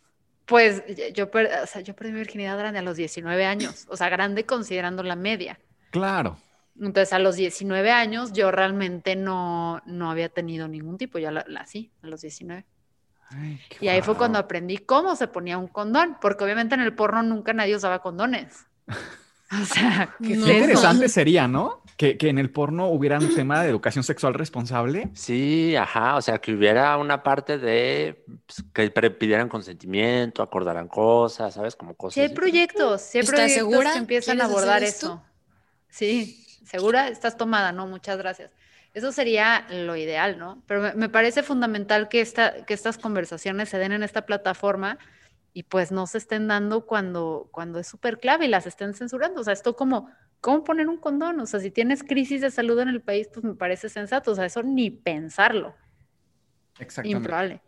[0.46, 0.82] Pues
[1.14, 4.44] yo, o sea, yo perdí mi virginidad grande a los 19 años, o sea, grande
[4.44, 5.58] considerando la media.
[5.90, 6.36] Claro.
[6.78, 11.44] Entonces, a los 19 años yo realmente no, no había tenido ningún tipo, ya la,
[11.48, 12.66] la sí, a los 19.
[13.30, 16.94] Ay, Y ahí fue cuando aprendí cómo se ponía un condón, porque obviamente en el
[16.94, 18.66] porno nunca nadie usaba condones.
[19.62, 20.48] O sea, ¿qué No.
[20.50, 21.82] Interesante sería, ¿no?
[21.96, 25.10] Que, que en el porno hubiera un tema de educación sexual responsable.
[25.14, 30.88] Sí, ajá, o sea, que hubiera una parte de pues, que pre- pidieran consentimiento, acordaran
[30.88, 31.76] cosas, ¿sabes?
[31.76, 32.14] Como cosas.
[32.14, 33.92] Sí hay proyectos, sí hay ¿Estás proyectos segura?
[33.92, 35.06] que empiezan a ¿Quieres hacer abordar esto?
[35.06, 35.22] eso.
[35.88, 37.86] Sí, segura, estás tomada, ¿no?
[37.86, 38.50] Muchas gracias.
[38.92, 40.62] Eso sería lo ideal, ¿no?
[40.66, 44.98] Pero me, me parece fundamental que, esta, que estas conversaciones se den en esta plataforma
[45.56, 49.40] y pues no se estén dando cuando, cuando es súper clave y las estén censurando.
[49.40, 51.38] O sea, esto como, ¿cómo poner un condón?
[51.38, 54.32] O sea, si tienes crisis de salud en el país, pues me parece sensato.
[54.32, 55.76] O sea, eso ni pensarlo,
[56.80, 57.16] Exactamente.
[57.16, 57.62] improbable.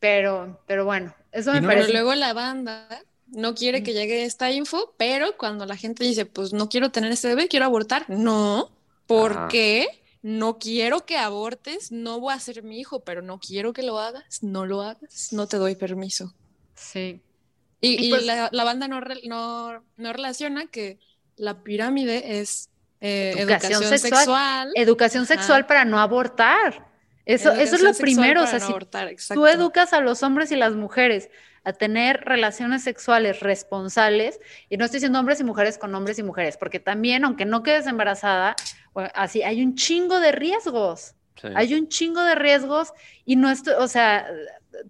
[0.00, 1.86] Pero, pero bueno, eso me no, parece.
[1.86, 2.88] Pero luego la banda
[3.28, 7.12] no quiere que llegue esta info, pero cuando la gente dice, pues no quiero tener
[7.12, 8.68] este bebé, quiero abortar, no,
[9.06, 9.48] ¿por Ajá.
[9.48, 9.86] qué?
[10.22, 14.00] No quiero que abortes, no voy a ser mi hijo, pero no quiero que lo
[14.00, 16.34] hagas, no lo hagas, no te doy permiso.
[16.76, 17.20] Sí.
[17.80, 20.98] Y, Y y pues- la, la banda no, re- no, no relaciona que
[21.36, 24.18] la pirámide es eh, Educación educación, sexual.
[24.20, 24.72] sexual.
[24.74, 25.34] Educación Ajá.
[25.34, 26.86] sexual para no abortar.
[27.26, 28.40] Eso, eso es lo primero.
[28.42, 31.28] O para sea, no si abortar, tú educas a los hombres y las mujeres
[31.64, 36.22] a tener relaciones sexuales responsables, y no estoy diciendo hombres y mujeres con hombres y
[36.22, 38.54] mujeres, porque también, aunque no quedes embarazada,
[39.14, 41.14] así, hay un chingo de riesgos.
[41.40, 41.48] Sí.
[41.56, 42.92] Hay un chingo de riesgos
[43.24, 44.28] y no estoy, o sea,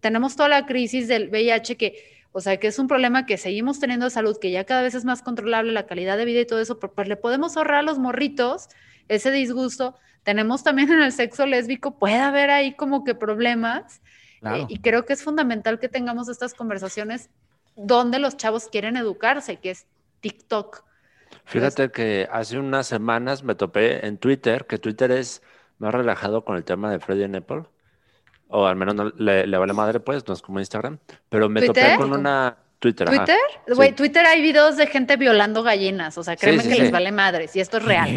[0.01, 3.81] tenemos toda la crisis del VIH que, o sea, que es un problema que seguimos
[3.81, 6.47] teniendo de salud, que ya cada vez es más controlable la calidad de vida y
[6.47, 8.69] todo eso, pero pues le podemos ahorrar a los morritos
[9.09, 9.97] ese disgusto.
[10.23, 14.03] Tenemos también en el sexo lésbico, puede haber ahí como que problemas.
[14.41, 14.57] Claro.
[14.57, 17.31] eh, y creo que es fundamental que tengamos estas conversaciones
[17.77, 19.87] donde los chavos quieren educarse, que es
[20.21, 20.85] TikTok.
[21.45, 25.43] Fíjate que hace unas semanas me topé en Twitter, que Twitter es
[25.79, 27.65] más relajado con el tema de Freddy Apple,
[28.49, 31.61] o al menos no, le, le vale madre, pues, no es como Instagram, pero me
[31.61, 31.97] ¿Twitter?
[31.97, 33.09] topé con una Twitter.
[33.09, 33.39] ¿Twitter?
[33.69, 36.81] Güey, Twitter hay videos de gente violando gallinas, o sea, créeme sí, que sí.
[36.83, 38.09] les vale madres y esto es real.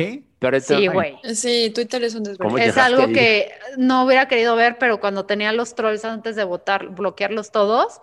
[0.62, 1.18] Sí, güey.
[1.34, 2.70] Sí, Twitter es un ¿Cómo desvergüenza.
[2.70, 3.14] Es algo ahí?
[3.14, 8.02] que no hubiera querido ver, pero cuando tenía los trolls antes de votar, bloquearlos todos,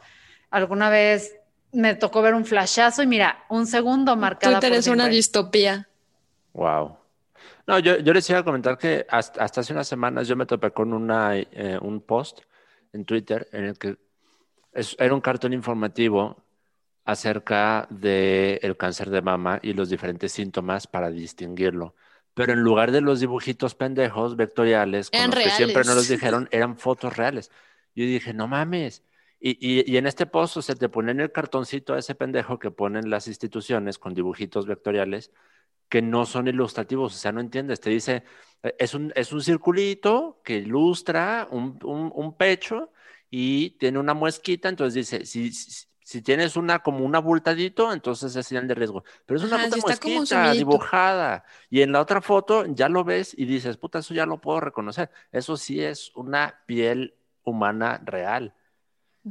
[0.51, 1.37] alguna vez
[1.73, 5.89] me tocó ver un flashazo y mira, un segundo marcada Twitter por es una distopía.
[6.55, 6.97] Wow.
[7.67, 10.47] No, yo, yo les iba a comentar que hasta, hasta hace unas semanas yo me
[10.47, 12.41] topé con una, eh, un post
[12.93, 13.97] en Twitter en el que
[14.73, 16.45] es- era un cartón informativo
[17.05, 21.95] acerca del cáncer de mama y los diferentes síntomas para distinguirlo.
[22.35, 26.09] Pero en lugar de los dibujitos pendejos vectoriales, con Eran los que siempre nos los
[26.09, 27.51] dijeron, eran fotos reales.
[27.95, 29.03] Yo dije, no mames.
[29.41, 32.59] Y, y- y en este post, o sea, te ponen el cartoncito a ese pendejo
[32.59, 35.33] que ponen las instituciones con dibujitos vectoriales
[35.89, 38.25] que no son ilustrativos, o sea, no entiendes, te dice,
[38.63, 42.93] eh, es un, es un circulito que ilustra un, un- un pecho
[43.31, 48.35] y tiene una muesquita, entonces dice, si, si, si tienes una como un abultadito, entonces
[48.37, 52.21] es señal de riesgo, pero es una Ajá, puta muesquita dibujada y en la otra
[52.23, 56.13] foto ya lo ves y dices, puta, eso ya lo puedo reconocer, eso sí es
[56.15, 58.55] una piel humana real.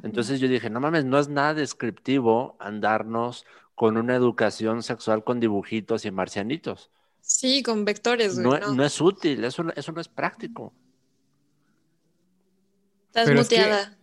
[0.01, 5.39] Entonces yo dije, no mames, no es nada descriptivo andarnos con una educación sexual con
[5.39, 6.89] dibujitos y marcianitos.
[7.21, 8.59] Sí, con vectores, güey.
[8.61, 8.73] No, no.
[8.75, 10.73] no es útil, eso, no- eso no es práctico.
[13.07, 13.97] Estás Pero es que- muteada.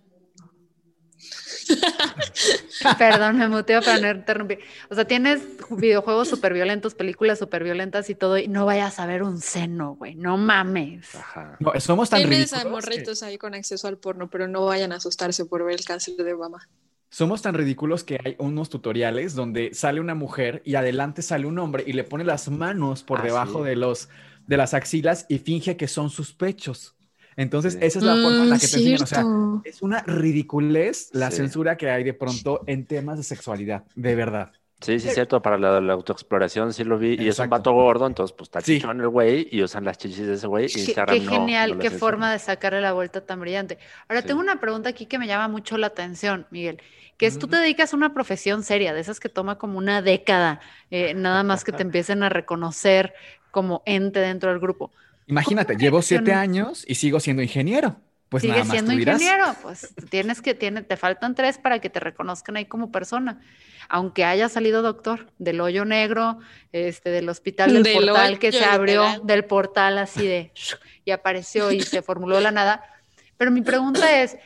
[2.98, 4.58] Perdón, me muteo para no interrumpir.
[4.90, 9.06] O sea, tienes videojuegos súper violentos, películas súper violentas y todo, y no vayas a
[9.06, 10.14] ver un seno, güey.
[10.16, 11.14] No mames.
[11.14, 11.56] Ajá.
[11.61, 14.92] No, somos tan Tienes a que- morritos ahí con acceso al porno, pero no vayan
[14.92, 16.68] a asustarse por ver el cáncer de mama.
[17.14, 21.59] Somos tan ridículos que hay unos tutoriales donde sale una mujer y adelante sale un
[21.59, 23.68] hombre y le pone las manos por Ah, debajo sí.
[23.68, 24.09] de los
[24.46, 26.96] de las axilas y finge que son sus pechos.
[27.37, 27.81] Entonces, Sí.
[27.83, 29.03] esa es la forma en la Mm, que te enseñan.
[29.03, 29.25] O sea,
[29.64, 31.37] es una ridiculez la Sí.
[31.37, 34.51] censura que hay de pronto en temas de sexualidad, de verdad.
[34.81, 37.14] Sí, sí, es cierto, para la, la autoexploración sí lo vi.
[37.14, 38.77] Y es un vato gordo, entonces pues está Sí.
[38.79, 40.66] chichón el güey y usan las chichis de ese güey.
[40.66, 43.79] y Qué, qué no- genial, no qué forma de sacarle la vuelta tan brillante.
[44.09, 44.27] Ahora, Sí.
[44.27, 46.81] tengo una pregunta aquí que me llama mucho la atención, Miguel,
[47.22, 50.02] que es, tú te dedicas a una profesión seria, de esas que toma como una
[50.02, 50.58] década,
[50.90, 53.14] eh, nada más que te empiecen a reconocer
[53.52, 54.90] como ente dentro del grupo.
[55.28, 57.94] Imagínate, llevo siete años y sigo siendo ingeniero.
[58.28, 59.22] Pues nada Sigues más siendo tú dirás.
[59.22, 63.40] ingeniero, pues tienes que, tiene, te faltan tres para que te reconozcan ahí como persona.
[63.88, 66.40] Aunque haya salido doctor del hoyo negro,
[66.72, 69.26] este, del hospital del, Del portal que se abrió, literal.
[69.28, 70.50] del portal así de
[71.04, 72.82] y apareció y se formuló la nada.
[73.37, 74.38] Pero mi pregunta es,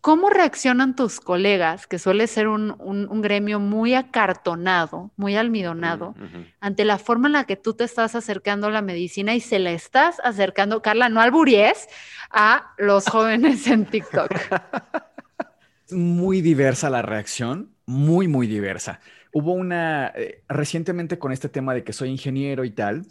[0.00, 6.14] ¿cómo reaccionan tus colegas, que suele ser un, un- un gremio muy acartonado, muy almidonado,
[6.60, 9.58] ante la forma en la que tú te estás acercando a la medicina y se
[9.58, 11.86] la estás acercando, Carla, no alburies,
[12.30, 14.30] a los jóvenes en TikTok.
[15.86, 19.00] Es muy diversa la reacción, muy, muy diversa.
[19.32, 23.06] Hubo una, eh, recientemente con este tema de que soy ingeniero y tal,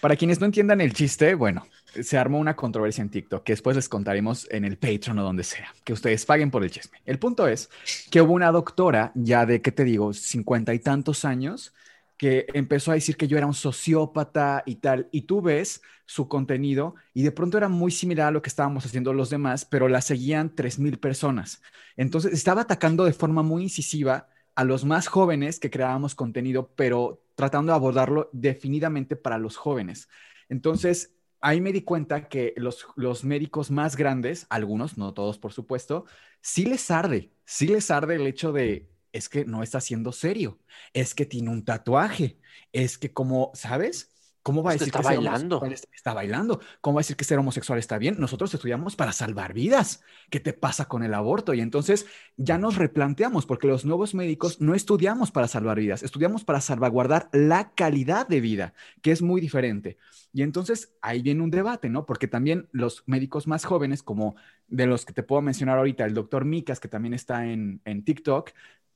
[0.00, 1.66] para quienes no entiendan el chiste, bueno,
[2.02, 5.44] se armó una controversia en TikTok que después les contaremos en el Patreon o donde
[5.44, 6.98] sea, que ustedes paguen por el chisme.
[7.04, 7.70] El punto es
[8.10, 11.74] que hubo una doctora ya de, ¿qué te digo?, cincuenta y tantos años,
[12.16, 16.26] que empezó a decir que yo era un sociópata y tal, y tú ves su
[16.26, 19.88] contenido y de pronto era muy similar a lo que estábamos haciendo los demás, pero
[19.88, 21.62] la seguían 3.000 personas.
[21.96, 27.22] Entonces estaba atacando de forma muy incisiva a los más jóvenes que creábamos contenido, pero
[27.36, 30.08] tratando de abordarlo definidamente para los jóvenes.
[30.48, 35.52] Entonces, ahí me di cuenta que los, los médicos más grandes, algunos, no todos por
[35.52, 36.04] supuesto,
[36.40, 40.60] sí les arde, sí les arde el hecho de, es que no está siendo serio,
[40.92, 42.38] es que tiene un tatuaje,
[42.72, 44.12] es que como, ¿sabes?
[44.48, 45.58] ¿Cómo va a que decir está ser bailando.
[45.58, 46.60] homosexual está, está bailando?
[46.80, 48.16] ¿Cómo va a decir que ser homosexual está bien?
[48.18, 50.02] Nosotros estudiamos para salvar vidas.
[50.30, 51.52] ¿Qué te pasa con el aborto?
[51.52, 52.06] Y entonces
[52.38, 57.28] ya nos replanteamos, porque los nuevos médicos no estudiamos para salvar vidas, estudiamos para salvaguardar
[57.32, 59.98] la calidad de vida, que es muy diferente.
[60.32, 62.06] Y entonces ahí viene un debate, ¿no?
[62.06, 64.36] Porque también los médicos más jóvenes, como
[64.68, 68.02] de los que te puedo mencionar ahorita, el doctor Micas, que también está en, en
[68.02, 68.50] TikTok,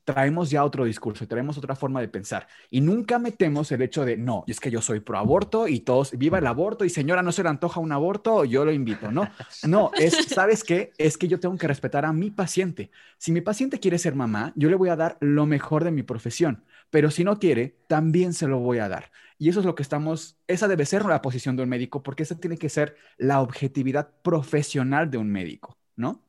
[0.05, 4.17] traemos ya otro discurso, traemos otra forma de pensar y nunca metemos el hecho de
[4.17, 7.33] no, es que yo soy pro aborto y todos viva el aborto y señora no
[7.33, 9.29] se le antoja un aborto, yo lo invito, no,
[9.67, 10.93] no, es, ¿sabes qué?
[10.99, 12.91] Es que yo tengo que respetar a mi paciente.
[13.19, 16.03] Si mi paciente quiere ser mamá, yo le voy a dar lo mejor de mi
[16.03, 19.11] profesión, pero si no quiere, también se lo voy a dar.
[19.39, 22.23] Y eso es lo que estamos, esa debe ser la posición de un médico, porque
[22.23, 26.23] esa tiene que ser la objetividad profesional de un médico, ¿no?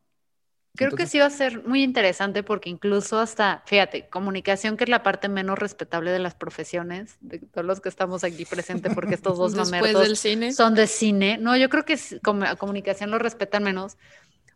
[0.75, 4.89] Creo que sí va a ser muy interesante porque incluso hasta, fíjate, comunicación, que es
[4.89, 9.13] la parte menos respetable de las profesiones, de todos los que estamos aquí presentes, porque
[9.13, 10.51] estos dos mamertos del cine.
[10.51, 11.37] son de cine.
[11.37, 13.93] No, yo creo que sí, como a comunicación lo respetan menos.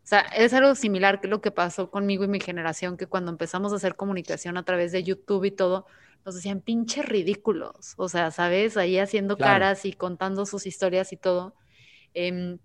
[0.04, 3.30] O sea, es algo similar que lo que pasó conmigo y mi generación, que cuando
[3.32, 5.86] empezamos a hacer comunicación a través de YouTube y todo,
[6.26, 7.94] nos decían pinches ridículos.
[7.98, 8.76] O sea, ¿sabes?
[8.78, 9.54] Ahí haciendo Claro.
[9.54, 11.54] caras y contando sus historias y todo.
[12.14, 12.58] Em,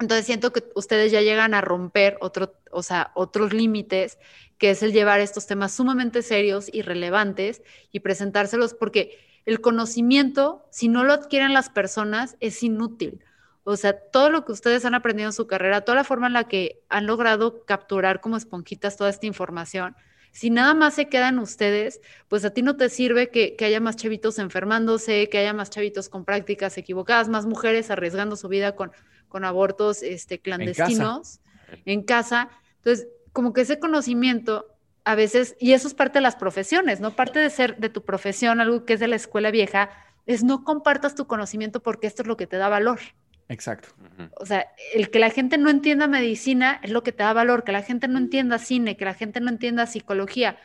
[0.00, 4.18] entonces siento que ustedes ya llegan a romper otro, o sea, otros límites,
[4.58, 10.66] que es el llevar estos temas sumamente serios y relevantes y presentárselos, porque el conocimiento,
[10.70, 13.24] si no lo adquieren las personas, es inútil.
[13.62, 16.34] O sea, todo lo que ustedes han aprendido en su carrera, toda la forma en
[16.34, 19.96] la que han logrado capturar como esponjitas toda esta información,
[20.34, 23.94] si nada más se quedan ustedes, pues a ti no te sirve que, haya más
[23.94, 28.90] chavitos enfermándose, que haya más chavitos con prácticas equivocadas, más mujeres arriesgando su vida con,
[29.34, 31.40] con abortos este, clandestinos
[31.86, 32.50] en casa.
[32.76, 34.68] Entonces, como que ese conocimiento
[35.04, 37.16] a veces, y eso es parte de las profesiones, ¿no?
[37.16, 39.90] Parte de ser de tu profesión, algo que es de la escuela vieja,
[40.24, 43.00] es no compartas tu conocimiento porque esto es lo que te da valor.
[43.48, 43.88] Exacto.
[44.36, 47.64] O sea, el que la gente no entienda medicina es lo que te da valor,
[47.64, 50.58] que la gente no entienda cine, que la gente no entienda psicología,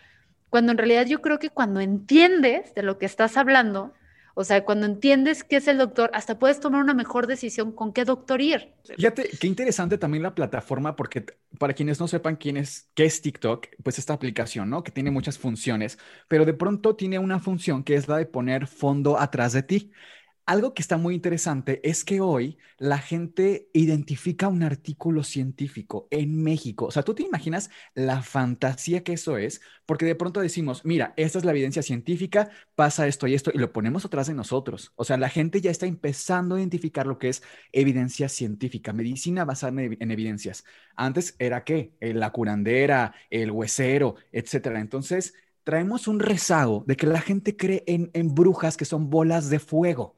[0.51, 3.95] cuando en realidad yo creo que cuando entiendes de lo que estás hablando,
[4.39, 7.91] o sea, cuando entiendes qué es el doctor, hasta puedes tomar una mejor decisión con
[7.91, 8.71] qué doctor ir.
[8.85, 11.25] Fíjate, qué interesante también la plataforma, porque
[11.57, 14.81] para quienes no sepan quién es, qué es TikTok, pues esta aplicación, ¿no?
[14.81, 15.99] Que tiene muchas funciones,
[16.29, 19.91] pero de pronto tiene una función que es la de poner fondo atrás de ti.
[20.49, 26.41] Algo que está muy interesante es que hoy la gente identifica un artículo científico en
[26.41, 26.85] México.
[26.87, 31.13] O sea, tú te imaginas la fantasía que eso es, porque de pronto decimos, mira,
[31.17, 34.91] esta es la evidencia científica, pasa esto y esto, y lo ponemos atrás de nosotros.
[34.95, 39.45] O sea, la gente ya está empezando a identificar lo que es evidencia científica, medicina
[39.45, 40.65] basada en, evidencias.
[40.95, 41.93] Antes era qué?
[41.99, 44.79] Eh, la curandera, el huesero, etcétera.
[44.79, 49.59] Entonces, traemos un rezago de que la gente cree en brujas que son bolas de
[49.59, 50.15] fuego.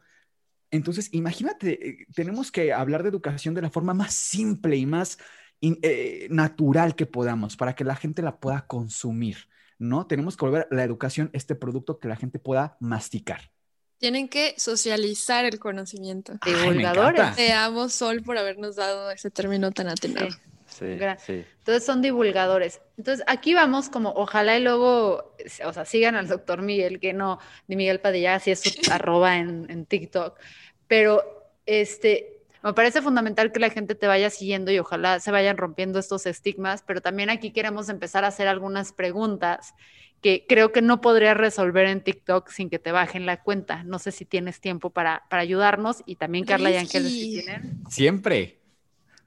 [0.72, 5.18] Entonces, imagínate, eh, tenemos que hablar de educación de la forma más simple y más
[5.62, 10.08] eh, natural que podamos para que la gente la pueda consumir, ¿no?
[10.08, 13.52] Tenemos que volver la educación este producto que la gente pueda masticar.
[14.00, 16.34] Tienen que socializar el conocimiento.
[16.44, 17.36] Divulgadores.
[17.36, 20.32] Te amo, Sol, por habernos dado ese término tan atenado.
[20.32, 20.38] Sí,
[20.72, 21.46] sí.
[21.58, 22.82] Entonces son divulgadores.
[22.98, 27.40] Entonces aquí vamos como, ojalá y luego, o sea, sigan al doctor Miguel, que no,
[27.68, 30.40] ni Miguel Padilla, así es su arroba en, en TikTok,
[30.88, 31.24] pero
[31.66, 36.00] este, me parece fundamental que la gente te vaya siguiendo y ojalá se vayan rompiendo
[36.00, 39.74] estos estigmas, pero también aquí queremos empezar a hacer algunas preguntas
[40.22, 43.84] que creo que no podría resolver en TikTok sin que te bajen la cuenta.
[43.84, 47.82] No sé si tienes tiempo para, para ayudarnos y también Carla y Ángeles si tienen.
[47.90, 48.61] Siempre.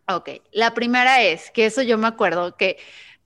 [0.06, 2.76] Ok, la primera es, que eso yo me acuerdo, que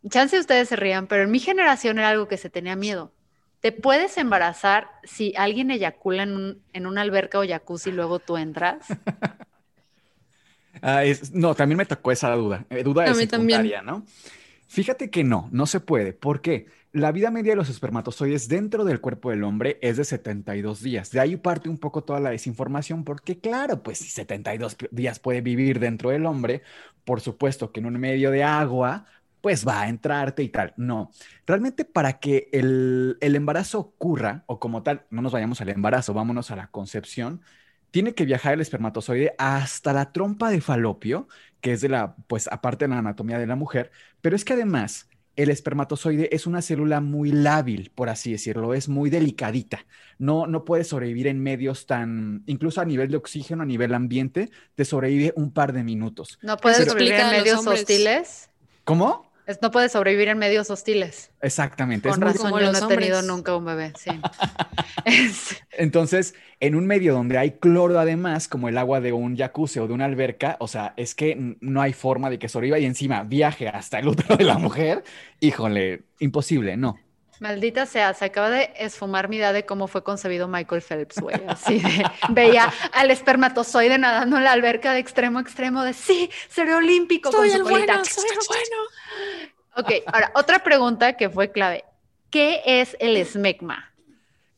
[0.08, 3.12] chance ustedes se rían, pero en mi generación era algo que se tenía miedo.
[3.60, 8.18] ¿Te puedes embarazar si alguien eyacula en, un, en una alberca o jacuzzi y luego
[8.20, 8.86] tú entras?
[10.80, 14.04] Ah, no, también me tocó esa duda, eh, duda de secundaria, ¿no?
[14.68, 16.12] Fíjate que no, no se puede.
[16.12, 16.66] ¿Por qué?
[16.92, 21.10] La vida media de los espermatozoides dentro del cuerpo del hombre es de 72 días.
[21.10, 25.42] De ahí parte un poco toda la desinformación, porque claro, pues si 72 días puede
[25.42, 26.62] vivir dentro del hombre,
[27.04, 29.04] por supuesto que en un medio de agua,
[29.42, 30.72] pues va a entrarte y tal.
[30.78, 31.10] No,
[31.46, 36.14] realmente para que el, el, embarazo ocurra, o como tal, no nos vayamos al embarazo,
[36.14, 37.42] vámonos a la concepción,
[37.90, 41.28] tiene que viajar el espermatozoide hasta la trompa de falopio,
[41.60, 44.54] que es de la, pues aparte de la anatomía de la mujer, pero es que
[44.54, 45.07] además
[45.38, 49.86] el espermatozoide es una célula muy lábil, por así decirlo, es muy delicadita.
[50.18, 54.50] No, no puede sobrevivir en medios tan, incluso a nivel de oxígeno, a nivel ambiente,
[54.74, 56.40] te sobrevive un par de minutos.
[56.42, 58.50] No puede sobrevivir en medios hostiles.
[58.82, 59.27] ¿Cómo?
[59.62, 61.30] No puede sobrevivir en medios hostiles.
[61.40, 62.08] Exactamente.
[62.08, 64.10] Con razón, yo no he tenido nunca un bebé, sí.
[65.72, 69.86] Entonces, en un medio donde hay cloro además, como el agua de un jacuzzi o
[69.86, 73.22] de una alberca, o sea, es que no hay forma de que sobreviva y encima
[73.22, 75.02] viaje hasta el útero de la mujer,
[75.40, 76.98] híjole, imposible, no.
[77.40, 81.36] Maldita sea, se acaba de esfumar mi idea de cómo fue concebido Michael Phelps, güey.
[81.46, 86.30] Así de, veía al espermatozoide nadando en la alberca de extremo a extremo de sí,
[86.48, 88.76] seré olímpico soy con el Bueno, soy el bueno.
[89.76, 91.84] Ok, ahora, otra pregunta que fue clave.
[92.30, 93.92] ¿Qué es el esmegma?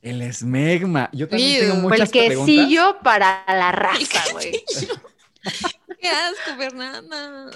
[0.00, 1.10] El esmegma.
[1.12, 4.52] Yo también tengo muchas El quesillo para la raza, güey.
[6.00, 7.50] Qué asco, Fernanda.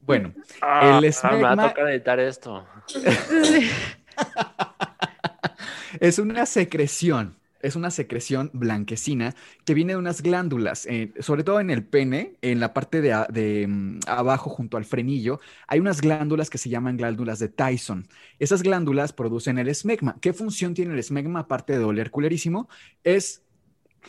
[0.00, 1.50] Bueno, ah, el esmegma...
[1.50, 2.66] Ah, me va a tocar editar esto.
[6.00, 11.60] es una secreción, es una secreción blanquecina que viene de unas glándulas, eh, sobre todo
[11.60, 16.50] en el pene, en la parte de, mm, abajo junto al frenillo, hay unas glándulas
[16.50, 18.06] que se llaman glándulas de Tyson.
[18.38, 20.16] Esas glándulas producen el esmegma.
[20.20, 22.68] ¿Qué función tiene el esmegma aparte de doler culerísimo?
[23.04, 23.42] Es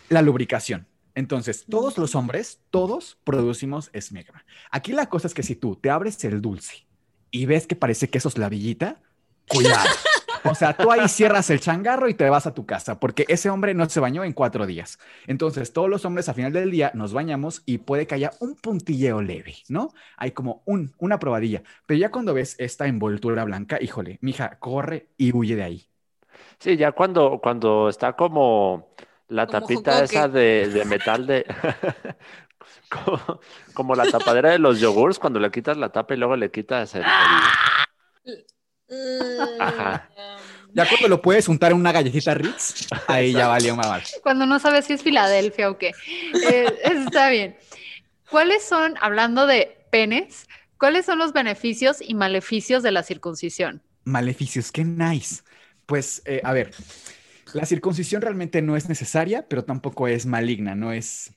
[0.09, 0.87] la lubricación.
[1.13, 4.45] Entonces, todos los hombres, todos producimos esmegma.
[4.71, 6.85] Aquí la cosa es que si tú te abres el dulce
[7.31, 9.01] y ves que parece que eso es la villita,
[9.47, 9.99] cuidado.
[10.43, 13.49] O sea, tú ahí cierras el changarro y te vas a tu casa, porque ese
[13.49, 14.97] hombre no se bañó en cuatro días.
[15.27, 18.55] Entonces, todos los hombres a final del día nos bañamos y puede que haya un
[18.55, 19.93] puntilleo leve, ¿no?
[20.17, 21.61] Hay como un, una probadilla.
[21.85, 25.87] Pero ya cuando ves esta envoltura blanca, híjole, mija, corre y huye de ahí.
[26.59, 28.93] Sí, ya cuando, cuando está como
[29.27, 31.45] La Como tapita esa de, de metal de...
[32.89, 33.39] como,
[33.73, 36.95] como la tapadera de los yogurts, cuando le quitas la tapa y luego le quitas
[36.95, 37.03] el...
[38.23, 38.45] el-
[39.59, 40.09] Ajá.
[40.73, 44.19] Ya cuando lo puedes untar en una galletita Ritz, ahí ya valió más.
[44.23, 45.91] Cuando no sabes si es Filadelfia o qué.
[46.33, 47.57] Eh, está bien.
[48.29, 53.81] ¿Cuáles son, hablando de penes, cuáles son los beneficios y maleficios de la circuncisión?
[54.05, 55.43] Maleficios, qué nice.
[55.85, 56.71] Pues, eh, a ver,
[57.53, 61.33] la circuncisión realmente no es necesaria, pero tampoco es maligna, no es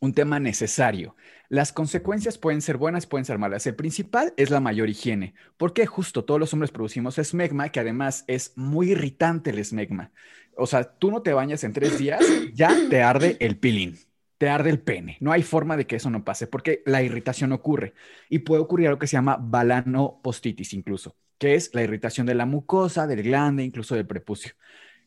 [0.00, 1.16] un tema necesario.
[1.50, 3.66] Las consecuencias pueden ser buenas, pueden ser malas.
[3.66, 8.22] El principal es la mayor higiene, porque justo todos los hombres producimos esmegma, que además
[8.28, 10.12] es muy irritante el esmegma.
[10.56, 12.24] O sea, tú no te bañas en tres días,
[12.54, 13.98] ya te arde el pilín,
[14.38, 15.16] te arde el pene.
[15.18, 17.94] No hay forma de que eso no pase, porque la irritación ocurre
[18.28, 22.46] y puede ocurrir algo que se llama balanopostitis incluso, que es la irritación de la
[22.46, 24.52] mucosa, del glande, incluso del prepucio.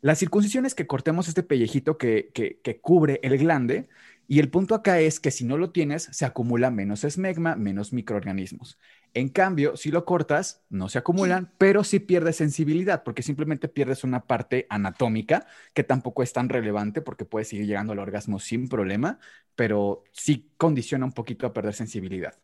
[0.02, 3.88] La circuncisión es que cortemos este pellejito que, que, que cubre el glande
[4.28, 7.92] y el punto acá es que si no lo tienes, se acumula menos esmegma, menos
[7.94, 8.78] microorganismos.
[9.14, 14.04] En cambio, si lo cortas, no se acumulan, pero sí pierdes sensibilidad, porque simplemente pierdes
[14.04, 18.70] una parte anatómica que tampoco es tan relevante porque puedes seguir llegando al orgasmo sin
[18.70, 19.20] problema,
[19.56, 22.36] pero sí condiciona un poquito a perder sensibilidad.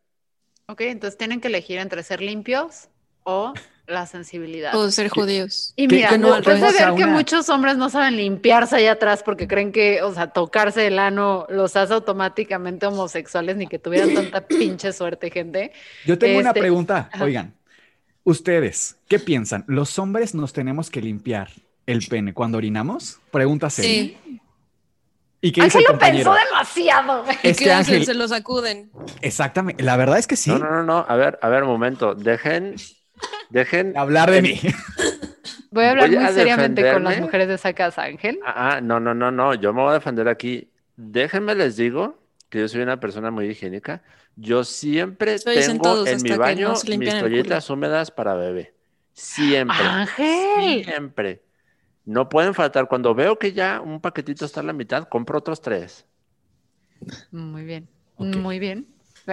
[0.68, 2.90] Ok, entonces tienen que elegir entre ser limpios
[3.24, 3.54] o
[3.90, 4.74] la sensibilidad.
[4.76, 5.74] O ser judíos.
[5.76, 8.76] Y que- mira, que no después de ver que una- muchos hombres no saben limpiarse
[8.78, 13.68] allá atrás porque creen que, o sea, tocarse el ano los hace automáticamente homosexuales ni
[13.68, 15.72] que tuvieran tanta pinche suerte, gente.
[16.06, 17.10] Yo tengo una Este, pregunta.
[17.20, 17.54] Oigan,
[18.24, 19.64] ustedes, ¿qué piensan?
[19.68, 21.50] ¿Los hombres nos tenemos que limpiar
[21.86, 23.20] el pene cuando orinamos?
[23.32, 23.92] Pregunta seria.
[23.92, 24.40] Sí.
[25.42, 27.24] ¿Y qué Ángel el lo pensó demasiado.
[27.24, 27.38] güey.
[27.44, 27.72] ¿Y Es qué que?
[27.72, 28.92] Ángel, Se lo sacuden.
[29.22, 30.50] exactamente, la verdad es que sí.
[30.50, 31.06] No, no, no, no.
[31.08, 32.14] A ver, a ver, un momento.
[32.14, 32.76] Dejen,
[33.50, 33.98] dejen.
[33.98, 34.60] Hablar de mí.
[35.72, 38.40] Voy a hablar Voy muy a seriamente con las mujeres de esa casa, Ángel.
[38.44, 39.54] Ah, ah, no, no, no, no.
[39.54, 40.72] Yo me voy a defender aquí.
[40.96, 44.02] Déjenme les digo que yo soy una persona muy higiénica.
[44.36, 48.74] Yo siempre tengo todos en mi baño no mis toallitas húmedas para bebé.
[49.14, 49.78] Siempre.
[49.78, 50.86] Ángel.
[50.86, 51.44] Siempre.
[52.06, 52.88] No pueden faltar.
[52.88, 56.06] Cuando veo que ya un paquetito está a la mitad, compro otros tres.
[57.32, 58.88] Muy bien, muy bien.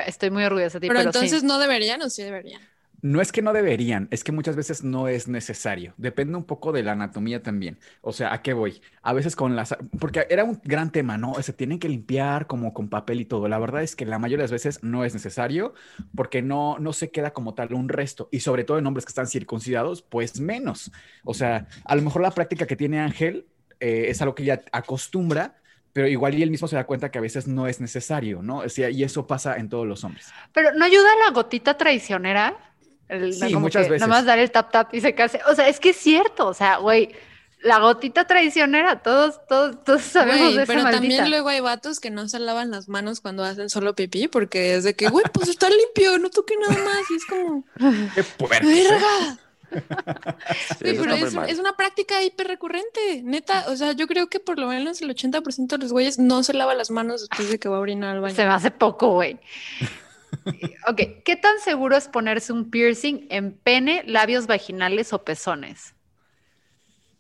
[0.07, 1.47] Estoy muy orgullosa de ti, Pero, pero, entonces sí.
[1.47, 2.61] no deberían o sí deberían.
[3.03, 5.95] No es que no deberían, es que muchas veces no es necesario.
[5.97, 7.79] Depende un poco de la anatomía también.
[8.01, 8.81] O sea, ¿a qué voy?
[9.03, 9.77] A veces con las...
[9.99, 11.35] Porque era un gran tema, ¿no?
[11.43, 13.49] Se tienen que limpiar como con papel y todo.
[13.49, 15.75] La verdad es que la mayoría de las veces no es necesario
[16.15, 18.29] porque no, no se queda como tal un resto.
[18.33, 20.91] Y sobre todo en hombres que están circuncidados, pues menos.
[21.25, 23.47] O sea, a lo mejor la práctica que tiene Ángel
[23.81, 25.57] eh, es algo que ella acostumbra,
[25.93, 28.63] pero igual y él mismo se da cuenta que a veces no es necesario, ¿no?
[28.65, 30.31] Y eso pasa en todos los hombres.
[30.53, 32.55] Pero ¿no ayuda la gotita traicionera?
[33.09, 34.07] El- Sí, como muchas que veces.
[34.07, 35.41] Nada más dar el tap tap y se case.
[35.49, 36.47] O sea, es que es cierto.
[36.49, 37.15] O sea, güey,
[37.63, 41.01] la gotita traicionera, todos, todos, todos sabemos Güey, de esa pero maldita.
[41.01, 44.75] también luego hay vatos que no se lavan las manos cuando hacen solo pipí porque
[44.75, 47.11] es de que, güey, pues está limpio, no toque nada más.
[47.11, 47.65] Y es como,
[48.15, 48.89] ¡Qué puercos, ¿eh?
[48.91, 49.39] ¡verga!
[50.79, 53.65] Sí, pero es una práctica hiper recurrente, neta.
[53.69, 56.53] O sea, yo creo que por lo menos el 80% de los güeyes no se
[56.55, 58.35] lava las manos después de que va a orinar al baño.
[58.37, 59.39] Se me hace poco, güey.
[60.89, 65.97] Ok, ¿qué tan seguro es ponerse un piercing en pene, labios vaginales o pezones?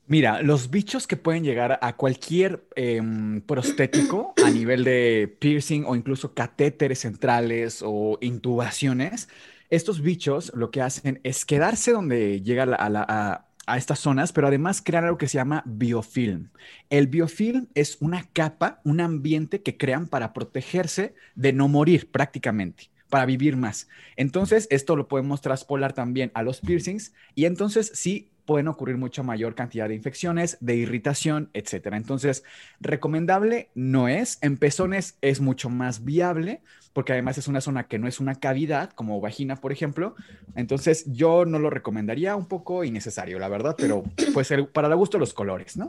[0.09, 5.97] Mira, los bichos que pueden llegar a cualquier em, prostético a nivel de piercing o
[5.97, 9.29] incluso catéteres centrales o intubaciones,
[9.69, 15.03] estos bichos lo que hacen es quedarse donde llega a, estas zonas, pero además crear
[15.03, 16.51] algo que se llama biofilm.
[16.89, 22.91] El biofilm es una capa, un ambiente que crean para protegerse de no morir prácticamente
[23.09, 23.89] para vivir más.
[24.17, 29.23] Entonces, esto lo podemos traspolar también a los piercings y entonces sí pueden ocurrir mucha
[29.23, 31.97] mayor cantidad de infecciones, de irritación, etcétera.
[31.97, 32.45] Entonces,
[32.81, 34.39] recomendable no es.
[34.41, 38.37] En pezones es mucho más viable porque además es una zona que no es una
[38.37, 40.15] cavidad, como vagina, por ejemplo.
[40.55, 45.19] Entonces, yo no lo recomendaría, un poco innecesario, la verdad, pero pues para el gusto
[45.19, 45.89] los colores, ¿no?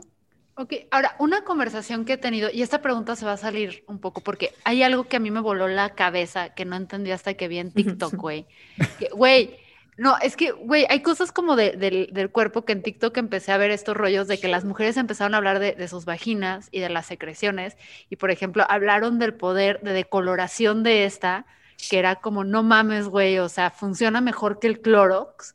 [0.60, 4.00] Ok, ahora, una conversación que he tenido, y esta pregunta se va a salir un
[4.00, 7.34] poco, porque hay algo que a mí me voló la cabeza, que no entendí hasta
[7.34, 8.44] que vi en TikTok, güey.
[9.12, 9.56] Güey,
[9.96, 13.52] no, es que, güey, hay cosas como de- del, del cuerpo que en TikTok empecé
[13.52, 16.68] a ver estos rollos de que las mujeres empezaron a hablar de, de sus vaginas
[16.72, 17.76] y de las secreciones,
[18.10, 21.46] y por ejemplo, hablaron del poder de decoloración de esta,
[21.88, 25.54] que era como, no mames, güey, o sea, funciona mejor que el Clorox.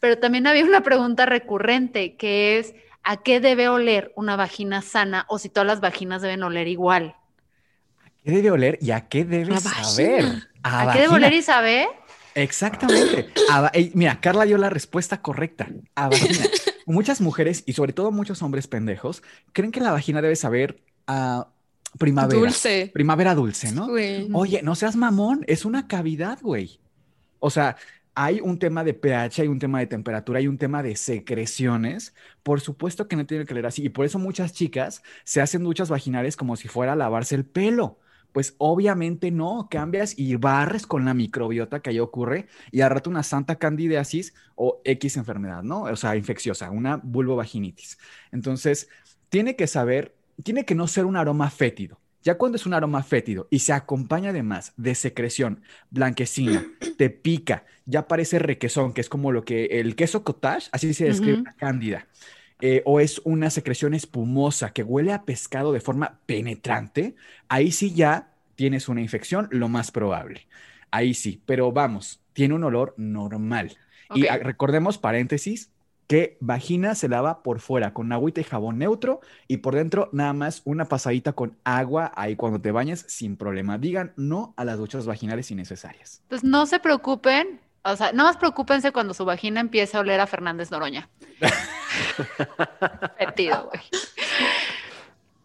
[0.00, 5.26] Pero también había una pregunta recurrente, que es, ¿a qué debe oler una vagina sana
[5.28, 7.16] o si todas las vaginas deben oler igual?
[8.24, 10.48] ¿Qué debe oler y a qué debe A saber?
[10.62, 11.88] A, ¿A, qué debe oler Isabel?
[12.34, 13.28] Exactamente.
[13.50, 15.68] A mira, Carla dio la respuesta correcta.
[15.94, 16.46] A vagina.
[16.86, 19.22] Muchas mujeres y sobre todo muchos hombres pendejos
[19.52, 21.48] creen que la vagina debe saber ah,
[21.98, 22.40] primavera.
[22.40, 22.90] Dulce.
[22.92, 23.88] Primavera dulce, ¿no?
[23.88, 24.28] Güey.
[24.32, 26.80] Oye, no seas mamón, es una cavidad, güey.
[27.40, 27.76] O sea,
[28.14, 32.14] hay un tema de pH, hay un tema de temperatura, hay un tema de secreciones.
[32.42, 33.84] Por supuesto que no tiene que leer así.
[33.84, 37.44] Y por eso muchas chicas se hacen duchas vaginales como si fuera a lavarse el
[37.44, 37.98] pelo.
[38.32, 43.10] Pues obviamente no, cambias y barres con la microbiota que ahí ocurre y al rato
[43.10, 45.82] una santa candidiasis o X enfermedad, ¿no?
[45.82, 47.98] O sea, infecciosa, una vulvovaginitis.
[48.30, 48.88] Entonces,
[49.28, 52.01] tiene que saber, tiene que no ser un aroma fétido.
[52.22, 56.64] Ya cuando es un aroma fétido y se acompaña además de secreción blanquecina,
[56.96, 61.06] te pica, ya parece requesón, que es como lo que el queso cottage, así se
[61.06, 62.06] describe cándida,
[62.60, 67.16] eh, o es una secreción espumosa que huele a pescado de forma penetrante,
[67.48, 70.46] ahí sí ya tienes una infección, lo más probable.
[70.92, 73.76] Ahí sí, pero vamos, tiene un olor normal.
[74.14, 75.71] Y recordemos, paréntesis,
[76.12, 80.34] que vagina se lava por fuera con agüita y jabón neutro y por dentro nada
[80.34, 83.78] más una pasadita con agua ahí cuando te bañes sin problema.
[83.78, 86.20] Digan no a las duchas vaginales innecesarias.
[86.28, 90.20] Pues no se preocupen, o sea, no más preocúpense cuando su vagina empiece a oler
[90.20, 91.08] a Fernández Noroña.
[93.18, 93.82] Metido, güey.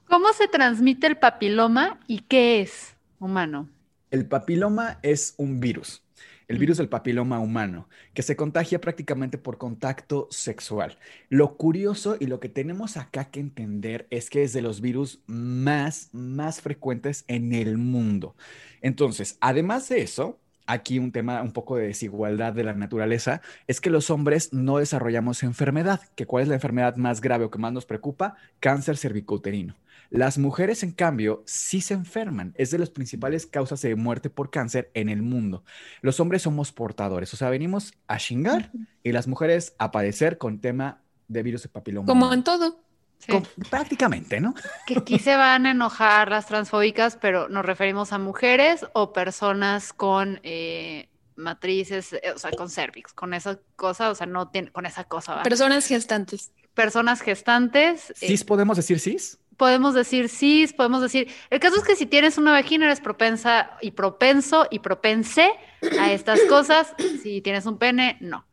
[0.10, 3.70] ¿Cómo se transmite el papiloma y qué es humano?
[4.12, 6.04] El papiloma es un virus,
[6.48, 10.98] el virus del papiloma humano, que se contagia prácticamente por contacto sexual.
[11.30, 15.22] Lo curioso y lo que tenemos acá que entender es que es de los virus
[15.28, 18.36] más, más frecuentes en el mundo.
[18.82, 23.82] Entonces, además de eso, aquí un tema un poco de desigualdad de la naturaleza, es
[23.82, 27.58] que los hombres no desarrollamos enfermedad, que cuál es la enfermedad más grave o que
[27.58, 29.76] más nos preocupa, cáncer cervicouterino.
[30.10, 32.54] Las mujeres, en cambio, sí se enferman.
[32.58, 35.64] Es de las principales causas de muerte por cáncer en el mundo.
[36.02, 38.72] Los hombres somos portadores, o sea, venimos a chingar
[39.04, 42.08] y las mujeres a padecer con tema de virus de papiloma.
[42.08, 42.82] Como en todo.
[43.20, 43.34] Sí,
[43.72, 44.54] prácticamente, ¿no?
[44.86, 49.92] que aquí se van a enojar las transfóbicas, pero nos referimos a mujeres o personas
[49.92, 54.72] con eh, matrices, eh, o sea, con cervix, con esa cosa, o sea, no tiene,
[54.72, 55.44] con esa cosa, ¿va?
[55.44, 56.52] Personas gestantes.
[56.76, 58.12] personas gestantes.
[58.22, 59.40] eh, ¿Cis podemos decir cis?
[59.58, 61.28] Podemos decir sí, podemos decir.
[61.50, 65.52] El caso es que si tienes una vagina, eres propensa y propenso y propense
[66.00, 66.94] a estas cosas.
[67.24, 68.46] Si tienes un pene, no.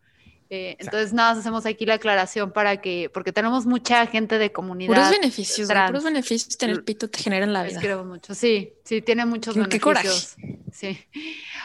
[0.51, 4.53] Eh, entonces, nada, más hacemos aquí la aclaración para que, porque tenemos mucha gente de
[4.53, 4.95] comunidad.
[4.95, 5.91] Puros beneficios, trans.
[5.91, 7.81] puros beneficios tener pito te genera en la Les vida.
[7.81, 8.35] queremos mucho.
[8.35, 10.07] Sí, sí, tiene muchos Qué- qué coraje.
[10.09, 10.37] beneficios.
[10.73, 10.99] Sí.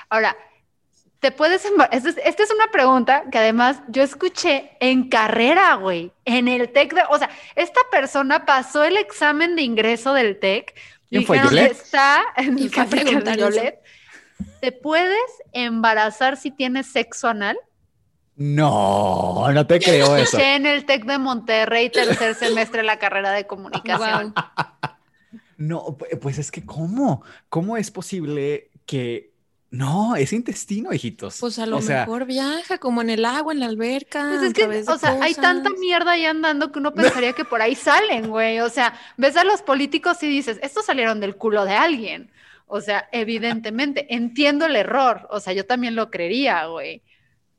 [0.10, 0.36] Ahora,
[1.20, 1.98] te puedes embarazar.
[1.98, 6.72] Esta es, esta es una pregunta que además yo escuché en carrera, güey, en el
[6.72, 6.94] TEC.
[6.94, 10.74] De, o sea, esta persona pasó el examen de ingreso del TEC.
[11.10, 11.72] y ¿Quién fue, dijeron, Yolette?
[11.72, 13.50] Está en Y fue a casi que preguntar eso.
[13.50, 13.80] Yolette.
[14.62, 15.20] ¿Te puedes
[15.52, 17.58] embarazar si tienes sexo anal?
[18.38, 20.38] No, no te creo eso.
[20.38, 24.34] Escuché en el TEC de Monterrey, tercer semestre de la carrera de comunicación.
[25.58, 27.22] No, pu- pues es que ¿cómo?
[27.50, 29.34] ¿Cómo es posible que...
[29.72, 31.38] No, es intestino, hijitos.
[31.40, 34.28] Pues a lo O sea, mejor viaja como en el agua, en la alberca.
[34.30, 37.62] Pues es que, o sea, hay tanta mierda ahí andando que uno pensaría que por
[37.62, 38.60] ahí salen, güey.
[38.62, 42.32] O sea, ves a los políticos y dices, estos salieron del culo de alguien.
[42.66, 45.28] O sea, evidentemente, entiendo el error.
[45.30, 47.04] O sea, yo también lo creería, güey.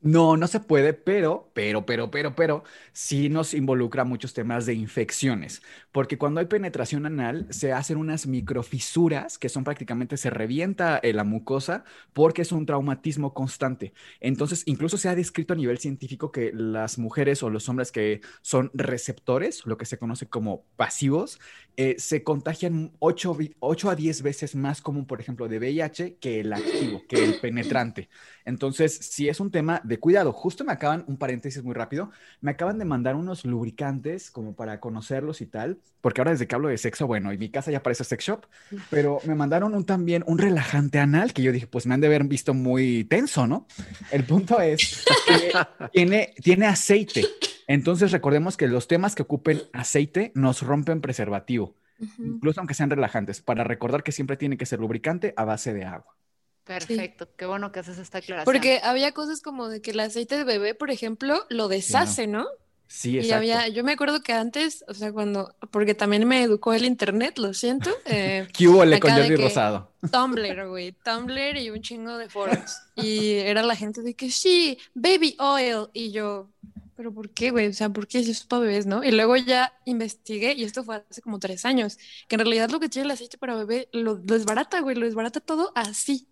[0.01, 2.63] No, no se puede, pero, pero, pero, pero, pero,
[2.93, 5.61] sí nos involucra muchos temas de infecciones,
[5.91, 11.13] porque cuando hay penetración anal se hacen unas microfisuras que son prácticamente se revienta eh,
[11.13, 11.83] la mucosa
[12.13, 13.93] porque es un traumatismo constante.
[14.19, 18.21] Entonces, incluso se ha descrito a nivel científico que las mujeres o los hombres que
[18.41, 21.39] son receptores, lo que se conoce como pasivos,
[21.77, 26.53] eh, se contagian 8, a 10 veces más común, por ejemplo, de VIH que el
[26.53, 28.09] activo, que el penetrante.
[28.45, 32.11] Entonces, si es un tema de cuidado, justo me acaban, un paréntesis muy rápido,
[32.41, 36.55] me acaban de mandar unos lubricantes como para conocerlos y tal, porque ahora desde que
[36.55, 38.45] hablo de sexo, bueno, y mi casa ya parece sex shop,
[38.89, 42.07] pero me mandaron un también un relajante anal que yo dije, pues me han de
[42.07, 43.67] haber visto muy tenso, ¿no?
[44.11, 45.51] El punto es que
[45.91, 47.25] tiene, tiene aceite.
[47.67, 51.75] Entonces recordemos que los temas que ocupen aceite nos rompen preservativo,
[52.17, 55.85] incluso aunque sean relajantes, para recordar que siempre tiene que ser lubricante a base de
[55.85, 56.15] agua.
[56.63, 58.45] Perfecto, qué bueno que haces esta aclaración.
[58.45, 62.47] Porque había cosas como de que el aceite de bebé, por ejemplo, lo deshace, ¿no?
[62.93, 63.37] Sí, Y exacto.
[63.37, 67.37] había, yo me acuerdo que antes, o sea, cuando, porque también me educó el internet,
[67.37, 69.93] lo siento, eh, ¿Qué hubo le con Jordi Rosado?
[70.11, 72.79] Tumblr, güey, Tumblr y un chingo de foros.
[72.95, 75.87] Y era la gente de que sí, baby oil.
[75.93, 76.49] Y yo,
[76.95, 77.67] ¿pero por qué, güey?
[77.67, 79.03] O sea, ¿por qué eso es para bebés, no?
[79.05, 82.81] Y luego ya investigué, y esto fue hace como tres años, que en realidad lo
[82.81, 86.27] que tiene el aceite para bebé lo, lo desbarata, güey, lo desbarata todo así.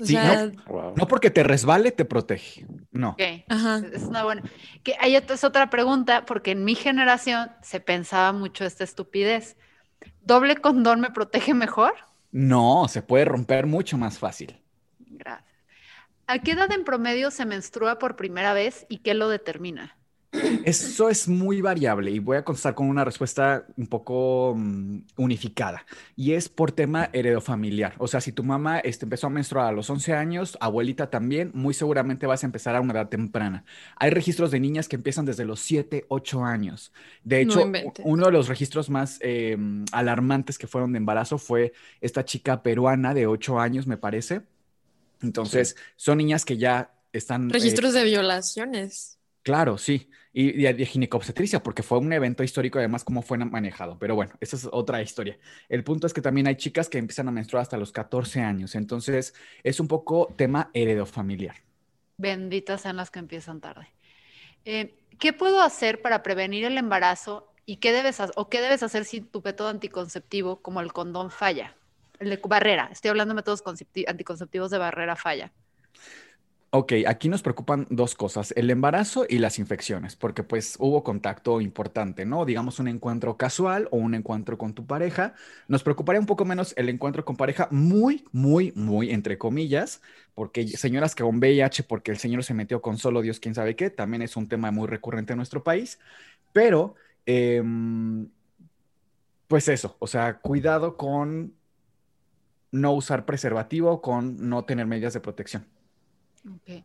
[0.00, 0.94] O Sí, sea, Wow.
[0.96, 2.66] No porque te resbale, te protege.
[2.90, 3.16] No.
[3.48, 3.80] Ajá.
[3.92, 4.42] Es una buena.
[4.82, 9.56] Que ahí otra- es otra pregunta, porque en mi generación se pensaba mucho esta estupidez.
[10.22, 11.94] ¿Doble condón me protege mejor?
[12.32, 14.60] No, se puede romper mucho más fácil.
[14.98, 15.44] Gracias.
[16.26, 19.96] ¿A qué edad en promedio se menstrua por primera vez y qué lo determina?
[20.64, 25.84] Eso es muy variable y voy a contestar con una respuesta un poco mm, unificada
[26.16, 27.94] y es por tema heredofamiliar.
[27.98, 31.50] O sea, si tu mamá este, empezó a menstruar a los 11 años, abuelita también,
[31.54, 33.64] muy seguramente vas a empezar a una edad temprana.
[33.96, 36.92] Hay registros de niñas que empiezan desde los 7, 8 años.
[37.22, 37.60] De hecho,
[38.04, 39.56] uno de los registros más eh,
[39.92, 44.42] alarmantes que fueron de embarazo fue esta chica peruana de 8 años, me parece.
[45.22, 47.48] Entonces, son niñas que ya están...
[47.50, 49.18] eh, Registros de violaciones.
[49.42, 50.10] Claro, sí.
[50.36, 53.96] Y de, ginecobstetricia, porque fue un evento histórico, además, cómo fue manejado.
[54.00, 55.38] Pero bueno, esa es otra historia.
[55.68, 58.74] El punto es que también hay chicas que empiezan a menstruar hasta los 14 años.
[58.74, 59.32] Entonces,
[59.62, 61.54] es un poco tema heredofamiliar.
[62.18, 63.86] Benditas sean las que empiezan tarde.
[64.64, 69.04] Eh, ¿Qué puedo hacer para prevenir el embarazo y qué debes, o qué debes hacer
[69.04, 71.76] si tu método anticonceptivo, como el condón, falla?
[72.18, 72.88] El barrera.
[72.90, 75.52] Estoy hablando de métodos concepti- anticonceptivos de barrera falla.
[76.76, 81.60] Ok, aquí nos preocupan dos cosas, el embarazo y las infecciones, porque pues hubo contacto
[81.60, 82.44] importante, ¿no?
[82.44, 85.34] Digamos un encuentro casual o un encuentro con tu pareja.
[85.68, 90.02] Nos preocuparía un poco menos el encuentro con pareja, muy, muy, muy, entre comillas,
[90.34, 93.76] porque señoras que con VIH, porque el señor se metió con solo Dios, quién sabe
[93.76, 96.00] qué, también es un tema muy recurrente en nuestro país,
[96.52, 96.96] pero
[97.26, 98.28] em,
[99.46, 101.54] pues eso, o sea, cuidado con
[102.72, 105.66] no usar preservativo, con no tener medidas de protección.
[106.48, 106.84] Ok.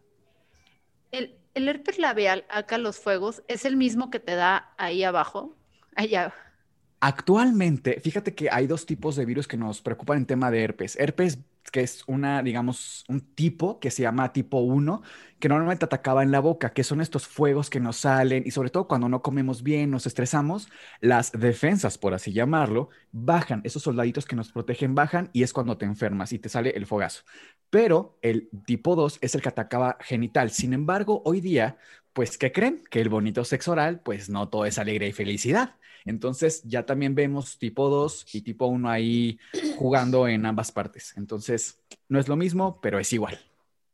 [1.11, 5.55] El, el herpes labial, acá los fuegos, es el mismo que te da ahí abajo.
[5.95, 6.33] Allá.
[7.01, 10.97] Actualmente, fíjate que hay dos tipos de virus que nos preocupan en tema de herpes.
[10.99, 11.39] Herpes,
[11.71, 15.01] que es una, digamos, un tipo que se llama tipo 1,
[15.39, 18.69] que normalmente atacaba en la boca, que son estos fuegos que nos salen y sobre
[18.69, 20.69] todo cuando no comemos bien, nos estresamos,
[21.01, 23.61] las defensas, por así llamarlo, bajan.
[23.63, 26.85] Esos soldaditos que nos protegen bajan y es cuando te enfermas y te sale el
[26.85, 27.23] fogazo.
[27.69, 30.49] Pero el tipo 2 es el que atacaba genital.
[30.51, 31.77] Sin embargo, hoy día,
[32.13, 32.83] pues, ¿qué creen?
[32.89, 35.75] Que el bonito sexo oral, pues no todo es alegría y felicidad.
[36.05, 39.37] Entonces ya también vemos tipo 2 y tipo 1 ahí
[39.77, 41.13] jugando en ambas partes.
[41.17, 43.39] Entonces no es lo mismo, pero es igual.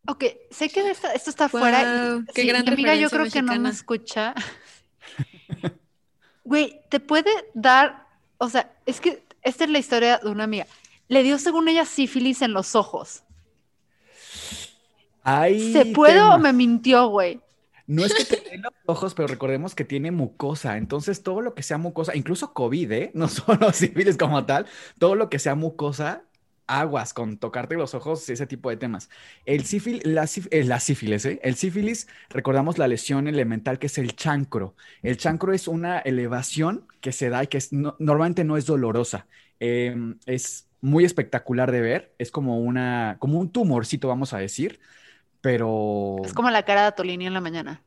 [0.08, 1.82] Ok, sé que esto está fuera.
[1.82, 4.36] y- Guau, qué sí, gran mi amiga yo creo que no me escucha.
[6.44, 8.08] Güey, te puede dar,
[8.38, 10.68] o sea, es que esta es la historia de una amiga.
[11.08, 13.24] Le dio según ella sífilis en los ojos.
[15.24, 17.42] Hay ¿Se puede o me mintió, güey?
[17.88, 20.78] No es que te den los ojos, pero recordemos que tiene mucosa.
[20.78, 23.12] Entonces todo lo que sea mucosa, incluso COVID, ¿eh?
[23.14, 24.66] No solo sífilis como tal,
[24.98, 26.24] todo lo que sea mucosa,
[26.68, 29.10] aguas con tocarte los ojos, ese tipo de temas.
[29.46, 31.40] El sífilis, la, eh, la sífilis, ¿eh?
[31.44, 34.76] El sífilis, recordamos la lesión elemental que es el chancro.
[35.04, 38.66] El chancro es una elevación que se da y que es, no- normalmente no es
[38.66, 39.28] dolorosa.
[39.60, 42.16] Em, es muy espectacular de ver.
[42.18, 44.80] Es como una, como un tumorcito, vamos a decir.
[45.46, 47.80] Pero Es como la cara de Tolini en la mañana.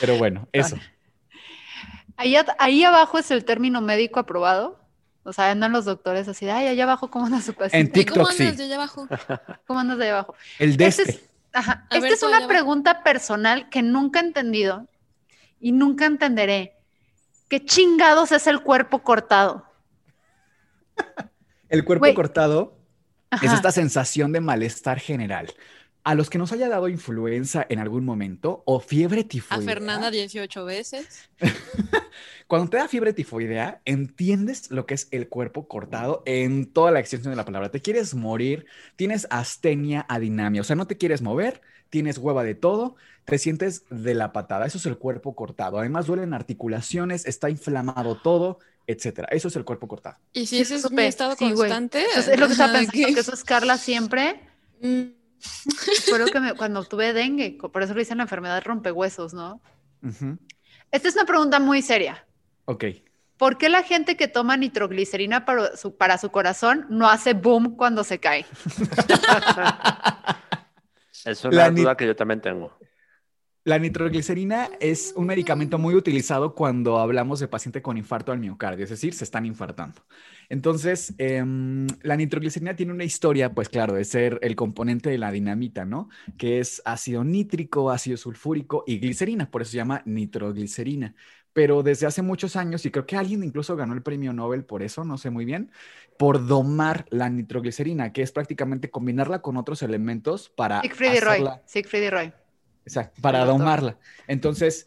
[0.00, 0.78] Pero bueno, eso.
[2.16, 4.80] Ahí, ahí abajo es el término médico aprobado.
[5.22, 8.00] O sea, andan los doctores así de, ay, allá abajo, ¿cómo anda su En paciente?
[8.00, 8.42] ¿Y cómo TikTok sí.
[8.44, 9.06] andas de allá abajo?
[9.66, 10.34] ¿Cómo andas de ahí abajo?
[10.58, 11.12] El de Este este.
[11.16, 12.48] es, ajá, A esta ver, es una allá abajo.
[12.48, 14.86] pregunta personal que nunca he entendido
[15.60, 16.72] y nunca entenderé.
[17.50, 19.66] ¿Qué chingados es el cuerpo cortado?
[21.68, 22.14] El cuerpo Güey.
[22.14, 22.77] cortado
[23.42, 25.52] es esta sensación de malestar general.
[26.04, 29.66] A los que nos haya dado influenza en algún momento o fiebre A tifoidea.
[29.66, 31.28] Fernanda 18 veces.
[32.46, 37.00] Cuando te da fiebre tifoidea, entiendes lo que es el cuerpo cortado en toda la
[37.00, 37.70] extensión de la palabra.
[37.70, 38.64] Te quieres morir,
[38.96, 41.60] tienes astenia, adinamia, o sea, no te quieres mover,
[41.90, 44.66] tienes hueva de todo, te sientes de la patada.
[44.66, 45.78] Eso es el cuerpo cortado.
[45.78, 49.28] Además, duelen articulaciones, está inflamado todo, etcétera.
[49.30, 50.16] Eso es el cuerpo cortado.
[50.32, 52.04] Y si ese es mi estado Sí, constante.
[52.16, 54.40] Eso es, lo que estaba ajá, pensando, que- que eso es Carla siempre.
[54.80, 55.02] Mm,
[56.18, 59.60] lo que me- cuando tuve dengue, por eso le dicen la enfermedad rompehuesos, ¿no?
[60.90, 62.24] Esta es una pregunta muy seria.
[62.64, 62.84] Ok.
[63.36, 67.76] ¿Por qué la gente que toma nitroglicerina para su, para su corazón no hace boom
[67.76, 68.46] cuando se cae?
[71.28, 72.72] Es una duda que yo también tengo.
[73.64, 78.84] La nitroglicerina es un medicamento muy utilizado cuando hablamos de paciente con infarto al miocardio,
[78.84, 80.06] es decir, se están infartando.
[80.48, 85.30] Entonces, em, la nitroglicerina tiene una historia, pues claro, de ser el componente de la
[85.30, 86.08] dinamita, ¿no?
[86.38, 91.14] Que es ácido nítrico, ácido sulfúrico y glicerina, por eso se llama nitroglicerina.
[91.52, 94.82] Pero desde hace muchos años, y creo que alguien incluso ganó el premio Nobel por
[94.82, 95.70] eso, no sé muy bien,
[96.18, 101.44] por domar la nitroglicerina, que es prácticamente combinarla con otros elementos para Siegfried y Roy.
[101.64, 102.32] Siegfried y Roy.
[102.84, 103.98] Exacto, para domarla.
[104.26, 104.86] Entonces,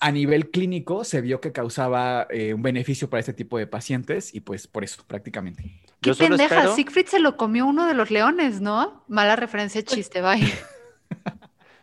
[0.00, 4.34] a nivel clínico se vio que causaba eh, un beneficio para este tipo de pacientes
[4.34, 5.62] y pues por eso prácticamente.
[6.00, 9.04] Qué Yo pendeja, espero- Siegfried se lo comió uno de los leones, ¿no?
[9.08, 10.40] Mala referencia, chiste, bye.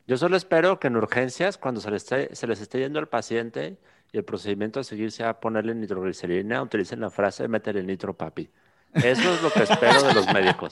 [0.08, 3.10] Yo solo espero que en urgencias, cuando se les esté, se les esté yendo al
[3.10, 3.78] paciente
[4.14, 8.50] y el procedimiento a seguir sea ponerle nitroglicerina, utilicen la frase métele nitro papi.
[8.94, 10.72] Eso es lo que espero de los médicos.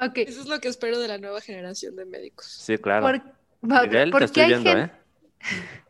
[0.00, 2.46] Ok, Eso es lo que espero de la nueva generación de médicos.
[2.46, 3.06] Sí, claro.
[3.06, 4.90] por, Miguel, ¿por te estoy hay viendo, gen- ¿eh?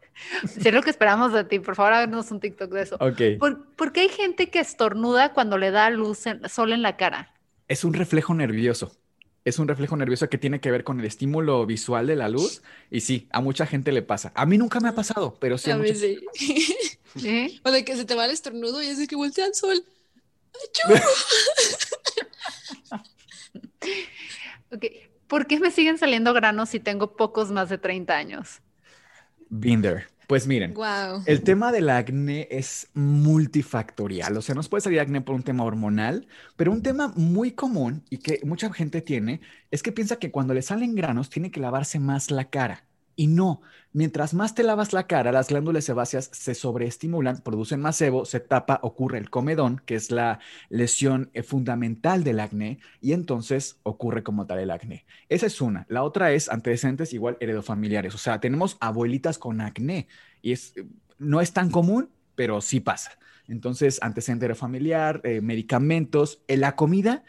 [0.46, 1.58] Sí, es lo que esperamos de ti.
[1.58, 2.96] Por favor, háganos un TikTok de eso.
[3.00, 3.38] Ok.
[3.38, 6.96] ¿Por, por qué hay gente que estornuda cuando le da luz en- sol en la
[6.96, 7.34] cara?
[7.68, 8.96] Es un reflejo nervioso.
[9.44, 12.62] Es un reflejo nervioso que tiene que ver con el estímulo visual de la luz.
[12.90, 14.32] Y sí, a mucha gente le pasa.
[14.34, 16.18] A mí nunca me ha pasado, pero sí a, A mí sí.
[17.16, 17.60] ¿Sí?
[17.64, 19.84] o de que se te va el estornudo y es de que voltea al sol.
[20.54, 21.04] ¡Achú!
[24.70, 24.86] Ok.
[25.28, 28.60] ¿Por qué me siguen saliendo granos si tengo pocos más de 30 años?
[29.48, 30.06] Been there.
[30.26, 31.22] Pues miren, Wow.
[31.26, 34.36] el tema del acné es multifactorial.
[34.36, 38.02] O sea, nos puede salir acné por un tema hormonal, pero un tema muy común
[38.10, 41.60] y que mucha gente tiene es que piensa que cuando le salen granos tiene que
[41.60, 42.84] lavarse más la cara.
[43.16, 43.60] Y no,
[43.94, 48.40] mientras más te lavas la cara, las glándulas sebáceas se sobreestimulan, producen más sebo, se
[48.40, 54.22] tapa, ocurre el comedón, que es la lesión eh, fundamental del acné, y entonces ocurre
[54.22, 55.06] como tal el acné.
[55.30, 55.86] Esa es una.
[55.88, 58.14] La otra es antecedentes igual heredofamiliares.
[58.14, 60.08] O sea, tenemos abuelitas con acné
[60.42, 60.74] y es,
[61.18, 63.12] no es tan común, pero sí pasa.
[63.46, 67.22] Entonces, antecedente heredofamiliar, eh, medicamentos, en la comida.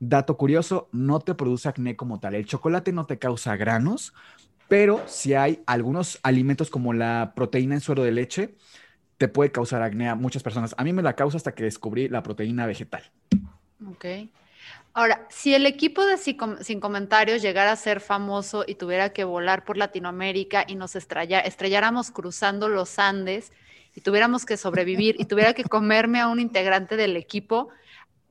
[0.00, 2.34] Dato curioso, no te produce acné como tal.
[2.34, 4.14] El chocolate no te causa granos,
[4.70, 8.54] pero si hay algunos alimentos como la proteína en suero de leche,
[9.18, 10.76] te puede causar acné a muchas personas.
[10.78, 13.02] A mí me la causa hasta que descubrí la proteína vegetal.
[13.90, 14.06] Ok.
[14.94, 19.12] Ahora, si el equipo de Sin, Com- Sin Comentarios llegara a ser famoso y tuviera
[19.12, 23.52] que volar por Latinoamérica y nos estrelláramos cruzando los Andes
[23.96, 27.70] y tuviéramos que sobrevivir y tuviera que comerme a un integrante del equipo,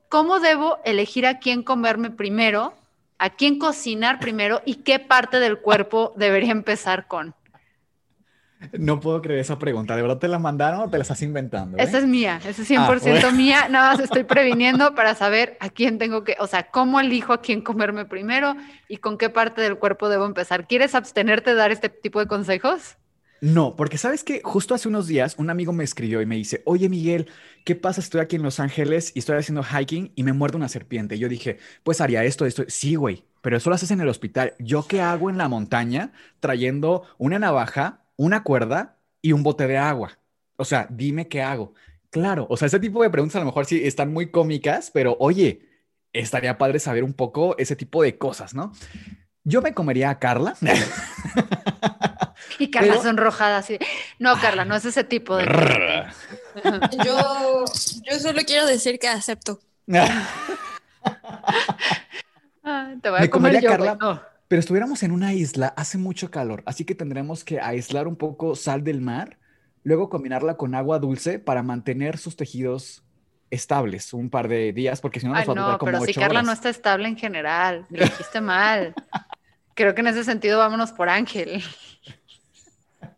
[0.08, 2.72] ¿cómo debo elegir a quién comerme primero,
[3.20, 7.34] a quién cocinar primero y qué parte del cuerpo debería empezar con?
[8.78, 9.96] No puedo creer esa pregunta.
[9.96, 11.78] ¿De verdad te la mandaron o te la estás inventando?
[11.78, 11.82] eh?
[11.82, 13.32] Esa es mía, esa es 100% Ah, bueno.
[13.36, 13.68] mía.
[13.70, 17.40] Nada más estoy previniendo para saber a quién tengo que, o sea, cómo elijo a
[17.40, 18.54] quién comerme primero
[18.86, 20.66] y con qué parte del cuerpo debo empezar.
[20.66, 22.96] ¿Quieres abstenerte de dar este tipo de consejos?
[23.40, 26.62] No, porque sabes que justo hace unos días un amigo me escribió y me dice,
[26.66, 27.28] oye Miguel,
[27.64, 28.00] ¿qué pasa?
[28.00, 31.16] Estoy aquí en Los Ángeles y estoy haciendo hiking y me muerde una serpiente.
[31.16, 32.64] Y yo dije, pues haría esto, esto.
[32.68, 34.54] Sí, güey, pero eso lo haces en el hospital.
[34.58, 39.78] ¿Yo qué hago en la montaña trayendo una navaja, una cuerda y un bote de
[39.78, 40.18] agua?
[40.56, 41.72] O sea, dime qué hago.
[42.10, 45.16] Claro, o sea, ese tipo de preguntas a lo mejor sí están muy cómicas, pero
[45.18, 45.62] oye,
[46.12, 48.72] estaría padre saber un poco ese tipo de cosas, ¿no?
[49.44, 50.56] Yo me comería a Carla.
[52.60, 53.78] Y Carla Pero- sonrojada así.
[53.78, 53.86] de,
[54.18, 55.44] No, Carla, no es ese tipo de.
[57.04, 57.64] Yo,
[58.10, 59.58] yo solo quiero decir que acepto.
[62.62, 63.96] Ah, te voy a Me comer comería yo, Carla.
[64.00, 64.22] No.
[64.48, 68.54] Pero estuviéramos en una isla, hace mucho calor, así que tendremos que aislar un poco
[68.54, 69.38] sal del mar,
[69.82, 73.02] luego combinarla con agua dulce para mantener sus tejidos
[73.50, 75.92] estables un par de días, porque si no nos Ay, va a durar no, como
[75.92, 76.44] pero si Carla horas.
[76.44, 78.94] no está estable en general, lo dijiste mal.
[79.74, 81.62] Creo que en ese sentido vámonos por Ángel.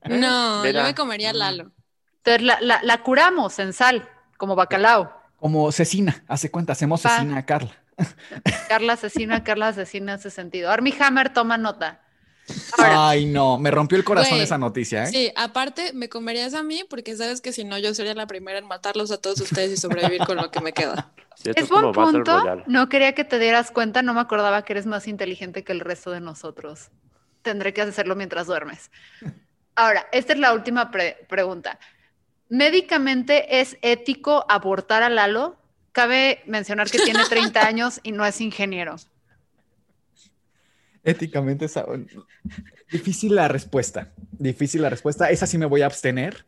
[0.04, 0.80] No, Mira.
[0.80, 1.72] yo me comería a Lalo.
[2.18, 5.12] Entonces la, la- la curamos en sal, como bacalao.
[5.38, 7.10] Como cecina, hace cuenta, hacemos Va.
[7.10, 7.76] cecina a Carla.
[8.68, 10.70] Carla asesina, Carla asesina en ese sentido.
[10.70, 12.00] Army Hammer toma nota.
[12.76, 15.06] Ahora, Ay, no, me rompió el corazón esa noticia, ¿eh?
[15.06, 18.58] Sí, aparte me comerías a mí porque sabes que si no yo sería la primera
[18.58, 21.12] en matarlos a todos ustedes y sobrevivir con lo que me queda.
[21.34, 22.62] Sí, es buen punto.
[22.66, 25.80] No quería que te dieras cuenta, no me acordaba que eres más inteligente que el
[25.80, 26.90] resto de nosotros.
[27.40, 28.90] Tendré que hacerlo mientras duermes.
[29.74, 31.78] Ahora, esta es la última pre- pregunta.
[32.48, 35.56] ¿Médicamente es ético abortar a Lalo?
[35.92, 38.96] Cabe mencionar que tiene 30 años y no es ingeniero.
[41.04, 41.84] Éticamente, esa-
[42.90, 44.12] difícil la respuesta.
[44.32, 45.30] Difícil la respuesta.
[45.30, 46.44] Esa sí me voy a abstener.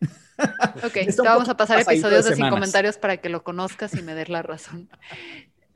[0.84, 4.02] Ok, te vamos a pasar episodios de de sin comentarios para que lo conozcas y
[4.02, 4.88] me des la razón.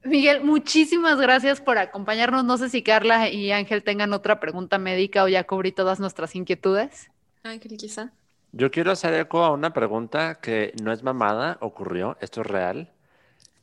[0.04, 2.44] Miguel, muchísimas gracias por acompañarnos.
[2.44, 6.36] No sé si Carla y Ángel tengan otra pregunta médica o ya cubrí todas nuestras
[6.36, 7.10] inquietudes.
[7.42, 8.12] Ángel, quizá.
[8.52, 12.90] Yo quiero hacer eco a una pregunta que no es mamada, ocurrió, esto es real.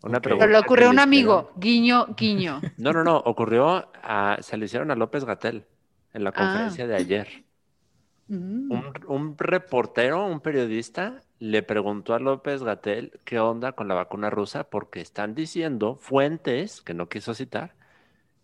[0.03, 2.61] Una pregunta Pero le ocurrió a un amigo, hicieron- guiño, guiño.
[2.77, 5.65] No, no, no, ocurrió, a, se le hicieron a López Gatel
[6.13, 6.33] en la Ah.
[6.33, 7.43] conferencia de ayer.
[8.27, 8.71] Mm.
[8.71, 14.29] Un, un reportero, un periodista, le preguntó a López Gatel qué onda con la vacuna
[14.29, 17.73] rusa, porque están diciendo fuentes, que no quiso citar,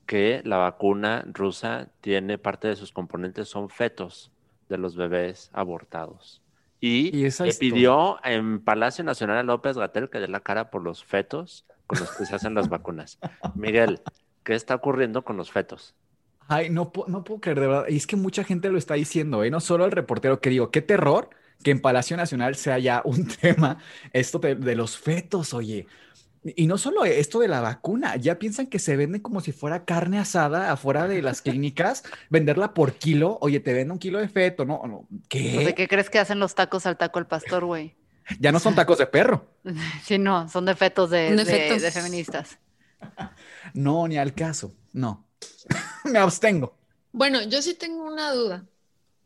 [0.07, 4.32] que la vacuna rusa tiene parte de sus componentes son fetos
[4.72, 6.41] de los bebés abortados.
[6.80, 11.03] Y, le pidió en Palacio Nacional a López Gatel que dé la cara por los
[11.03, 13.19] fetos con los que se hacen las vacunas.
[13.53, 14.01] Miguel,
[14.43, 15.93] ¿qué está ocurriendo con los fetos?
[16.47, 17.86] Ay, no, no puedo creer, de verdad.
[17.88, 19.51] Y es que mucha gente lo está diciendo, ¿eh?
[19.51, 21.30] No solo el reportero que digo, qué terror
[21.63, 23.78] que en Palacio Nacional sea ya un tema
[24.11, 25.86] esto de, de los fetos, oye.
[26.44, 29.86] Y no solo esto de la vacuna, ya piensan que se venden como si fuera
[29.86, 33.38] carne asada afuera de las clínicas, venderla por kilo.
[33.42, 34.82] Oye, te venden un kilo de feto, ¿no?
[34.88, 35.08] no.
[35.30, 35.76] Pues, ¿De ¿Qué?
[35.76, 37.96] qué crees que hacen los tacos al taco al pastor, güey?
[38.39, 39.46] Ya no son tacos de perro.
[40.06, 41.82] Sí, no, son de fetos de, de de- fetos.
[41.82, 42.58] de feministas.
[43.74, 44.74] No, ni al caso.
[44.94, 45.28] No.
[46.06, 46.78] Me abstengo.
[47.12, 48.66] Bueno, yo sí tengo una duda,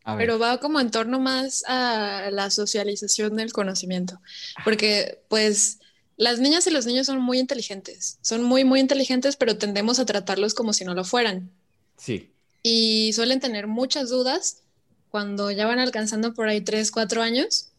[0.03, 0.26] A ver.
[0.26, 4.20] pero va como en torno más a la socialización del conocimiento,
[4.63, 5.80] porque pues
[6.18, 10.05] las niñas y los niños son muy inteligentes, son muy, muy inteligentes, pero tendemos a
[10.05, 11.51] tratarlos como si no lo fueran
[11.97, 12.32] Sí.
[12.63, 14.61] y suelen tener muchas dudas
[15.09, 17.70] cuando ya van alcanzando por ahí 3, 4 años.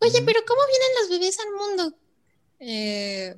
[0.00, 0.26] Oye, Ujú.
[0.26, 1.96] pero ¿cómo vienen los bebés al mundo?
[2.60, 3.36] Eh,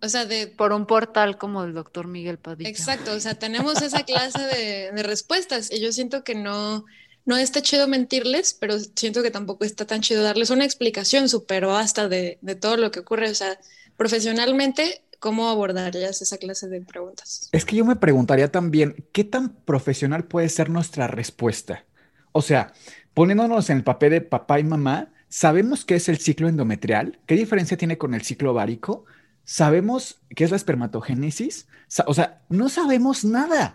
[0.00, 2.70] o sea, de Por un portal como el doctor Miguel Padilla.
[2.70, 6.84] Exacto, o sea, tenemos esa clase de, de respuestas y yo siento que no,
[7.24, 11.66] no está chido mentirles, pero siento que tampoco está tan chido darles una explicación súper
[11.66, 13.30] vasta de, de todo lo que ocurre.
[13.30, 13.58] O sea,
[13.98, 17.50] profesionalmente, ¿cómo abordarías esa clase de preguntas?
[17.52, 21.84] Es que yo me preguntaría también, ¿qué tan profesional puede ser nuestra respuesta?
[22.32, 22.72] O sea,
[23.12, 27.18] poniéndonos en el papel de papá y mamá, ¿sabemos qué es el ciclo endometrial?
[27.26, 29.04] ¿Qué diferencia tiene con el ciclo ovárico?
[29.44, 31.66] ¿Sabemos qué es la espermatogénesis?
[32.06, 33.74] O sea, no sabemos nada.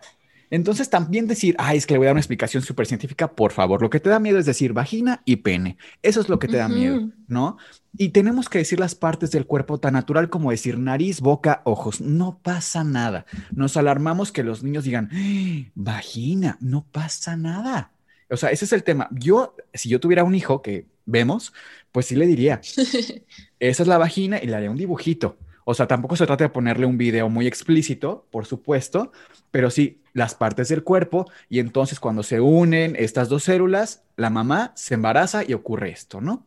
[0.53, 3.51] Entonces también decir, ay, es que le voy a dar una explicación súper científica, por
[3.51, 5.77] favor, lo que te da miedo es decir vagina y pene.
[6.03, 7.57] Eso es lo que te da miedo, ¿no?
[7.97, 12.01] Y tenemos que decir las partes del cuerpo tan natural como decir nariz, boca, ojos.
[12.01, 13.25] No pasa nada.
[13.51, 15.71] Nos alarmamos que los niños digan, "¡Ah!
[15.73, 17.89] vagina, no pasa nada.
[18.29, 19.09] O sea, ese es el tema.
[19.09, 21.51] Yo, si yo tuviera un hijo que vemos,
[21.91, 22.61] pues sí le diría,
[23.59, 25.35] esa es la vagina y le haría un dibujito.
[25.65, 29.11] O sea, tampoco se trata de ponerle un video muy explícito, por supuesto,
[29.51, 34.29] pero sí las partes del cuerpo y entonces cuando se unen estas dos células, la
[34.29, 36.45] mamá se embaraza y ocurre esto, ¿no?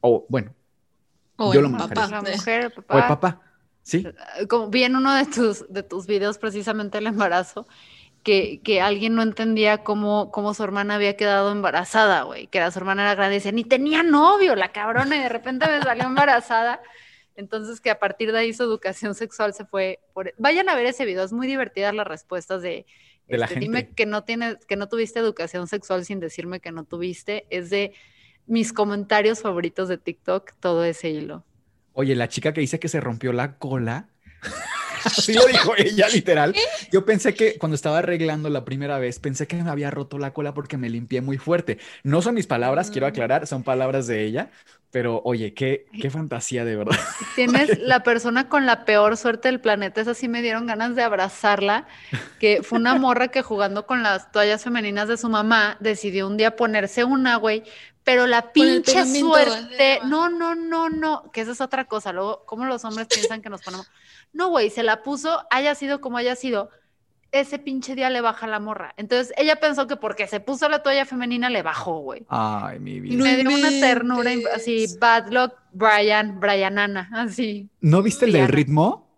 [0.00, 0.54] O bueno,
[1.36, 2.06] O Yo el lo papá.
[2.08, 3.06] La mujer, el o el papá.
[3.06, 3.40] papá,
[3.82, 4.14] ¿sí?
[4.48, 7.66] Como vi en uno de tus, de tus videos precisamente el embarazo,
[8.22, 12.70] que, que alguien no entendía cómo, cómo su hermana había quedado embarazada, güey, que era
[12.70, 15.82] su hermana era grande y decía, ni tenía novio, la cabrona, y de repente me
[15.82, 16.82] salió embarazada.
[17.36, 20.34] Entonces que a partir de ahí su educación sexual se fue por...
[20.38, 22.86] Vayan a ver ese video, es muy divertidas las respuestas de...
[23.28, 23.94] De la este, Dime gente.
[23.94, 27.46] que no tienes, que no tuviste educación sexual sin decirme que no tuviste.
[27.50, 27.92] Es de
[28.46, 31.44] mis comentarios favoritos de TikTok, todo ese hilo.
[31.92, 34.08] Oye, la chica que dice que se rompió la cola.
[35.18, 36.54] Así lo dijo ella, literal.
[36.90, 40.32] Yo pensé que cuando estaba arreglando la primera vez, pensé que me había roto la
[40.32, 41.78] cola porque me limpié muy fuerte.
[42.02, 43.10] No son mis palabras, quiero Mm.
[43.10, 44.50] aclarar, son palabras de ella,
[44.90, 46.96] pero oye, qué, qué fantasía de verdad.
[47.36, 50.00] Tienes la persona con la peor suerte del planeta.
[50.00, 51.86] Esa sí me dieron ganas de abrazarla,
[52.38, 56.36] que fue una morra que jugando con las toallas femeninas de su mamá decidió un
[56.36, 57.64] día ponerse una, güey,
[58.04, 62.12] pero la pinche suerte, no, no, no, no, que esa es otra cosa.
[62.12, 63.88] Luego, ¿cómo los hombres piensan que nos ponemos?
[64.32, 66.70] No, güey, se la puso, haya sido como haya sido.
[67.32, 68.92] Ese pinche día le baja la morra.
[68.98, 72.26] Entonces ella pensó que porque se puso la toalla femenina le bajó, güey.
[72.28, 73.16] Ay, mi vida.
[73.16, 77.70] No me dio una ternura, así, bad luck, Brian, Brianana, así.
[77.80, 79.08] ¿No viste el del ritmo?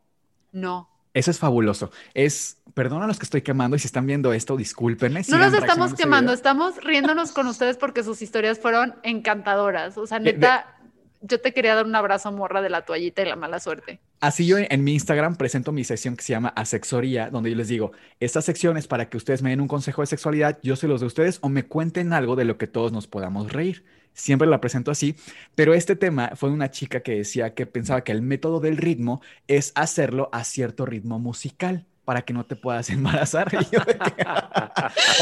[0.53, 0.89] No.
[1.13, 1.91] Eso es fabuloso.
[2.13, 5.23] Es, perdona a los que estoy quemando y si están viendo esto, discúlpenme.
[5.29, 9.97] No nos estamos quemando, estamos riéndonos con ustedes porque sus historias fueron encantadoras.
[9.99, 10.77] O sea, De- de- neta,
[11.21, 14.01] yo te quería dar un abrazo morra de la toallita y la mala suerte.
[14.25, 17.69] Así yo en, mi Instagram presento mi sección que se llama Asexoría, donde yo les
[17.69, 20.89] digo, esta sección es para que ustedes me den un consejo de sexualidad, yo se
[20.89, 23.85] los de ustedes o me cuenten algo de lo que todos nos podamos reír.
[24.15, 25.15] Siempre la presento así,
[25.55, 28.79] pero este tema fue de una chica que decía que pensaba que el método del
[28.79, 33.49] ritmo es hacerlo a cierto ritmo musical para que no te puedas embarazar.
[33.53, 34.27] Y yo de que-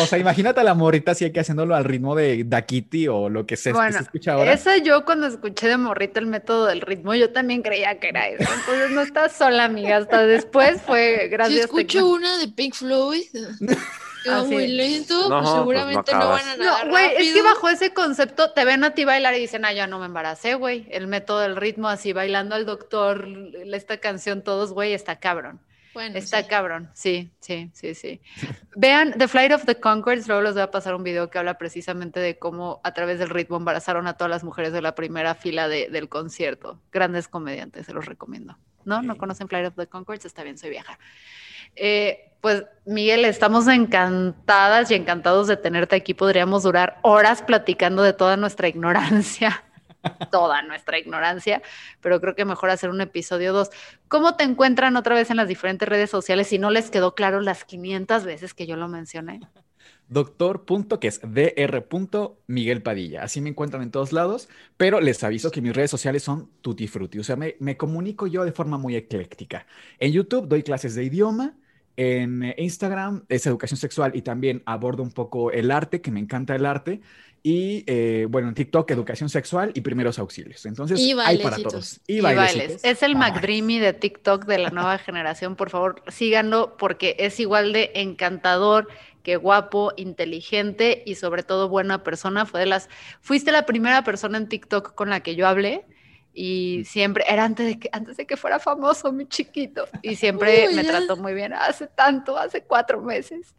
[0.01, 3.29] o sea, imagínate a la morrita si hay que haciéndolo al ritmo de Dakiti o
[3.29, 4.53] lo que se, que Bueno, se escucha ahora.
[4.53, 8.29] Esa yo cuando escuché de morrita el método del ritmo, yo también creía que era
[8.29, 8.51] eso.
[8.53, 9.97] Entonces no estás sola, amiga.
[9.97, 11.61] Hasta después fue Si gracias.
[11.65, 13.23] escucho una de Pink Floyd,
[14.25, 16.91] que va Así muy lento, No, pues pues no seguramente no, van a nadar No,
[16.91, 19.87] güey, es que bajo ese concepto te ven a ti bailar y dicen, ah, ya
[19.87, 20.87] no me embaracé, güey.
[20.91, 23.27] El método del ritmo, así bailando al doctor,
[23.73, 25.61] esta canción, todos, güey, está cabrón.
[25.95, 26.49] Bueno, Está sí.
[26.49, 28.21] cabrón, sí, sí, sí, sí.
[28.77, 31.59] Vean The Flight of the Conchords, luego les voy a pasar un video que habla
[31.59, 35.35] precisamente de cómo a través del ritmo embarazaron a todas las mujeres de la primera
[35.35, 36.81] fila de- del concierto.
[36.93, 38.57] Grandes comediantes, se los recomiendo.
[38.85, 39.01] ¿no?
[39.03, 40.25] ¿No conocen Flight of the Concords?
[40.25, 40.99] Está bien, soy vieja.
[41.77, 46.15] Eh, pues Miguel, estamos encantadas y encantados de tenerte aquí.
[46.15, 49.63] Podríamos durar horas platicando de toda nuestra ignorancia,
[50.31, 51.63] toda nuestra ignorancia,
[52.01, 53.71] pero creo que mejor hacer un episodio 2.
[54.09, 57.41] ¿Cómo te encuentran otra vez en las diferentes redes sociales si no les quedó claro
[57.41, 59.41] las 500 veces que yo lo mencioné?
[60.09, 60.65] Doctor.
[61.01, 62.37] que es dr.
[62.47, 63.23] Miguel Padilla.
[63.23, 66.87] Así me encuentran en todos lados, pero les aviso que mis redes sociales son tutti
[66.87, 67.19] frutti.
[67.19, 69.67] O sea, me comunico yo de forma muy ecléctica.
[69.99, 71.57] En YouTube doy clases de idioma.
[71.97, 76.55] En Instagram es educación sexual y también abordo un poco el arte, que me encanta
[76.57, 77.03] el arte.
[77.45, 80.65] Y eh, bueno, en TikTok, educación sexual y primeros auxilios.
[80.65, 82.01] Entonces, hay para todos.
[82.07, 82.85] Y, bailes.
[82.85, 85.57] Es el McDreamy de TikTok de la nueva generación.
[85.57, 88.89] Por favor, síganlo porque es igual de encantador
[89.25, 92.47] que guapo, inteligente y sobre todo buena persona.
[92.47, 92.89] Fue de las,
[93.21, 95.85] fuiste la primera persona en TikTok con la que yo hablé
[96.35, 100.69] y siempre, era antes de que, antes de que fuera famoso, mi chiquito, y siempre
[100.75, 103.55] me trató muy bien, hace tanto, hace cuatro meses,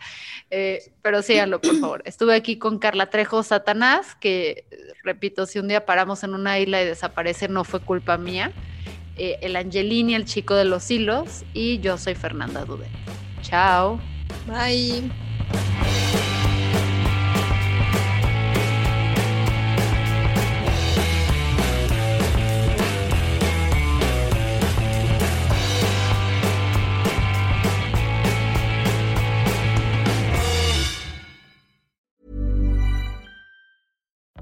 [0.49, 2.01] eh, pero síganlo, por favor.
[2.05, 4.65] Estuve aquí con Carla Trejo Satanás, que,
[5.03, 8.51] repito, si un día paramos en una isla y desaparece, no fue culpa mía,
[9.17, 12.87] eh, el Angelini, el chico de los hilos, y yo soy Fernanda Dude.
[13.41, 13.99] Chao.
[14.47, 15.11] Bye.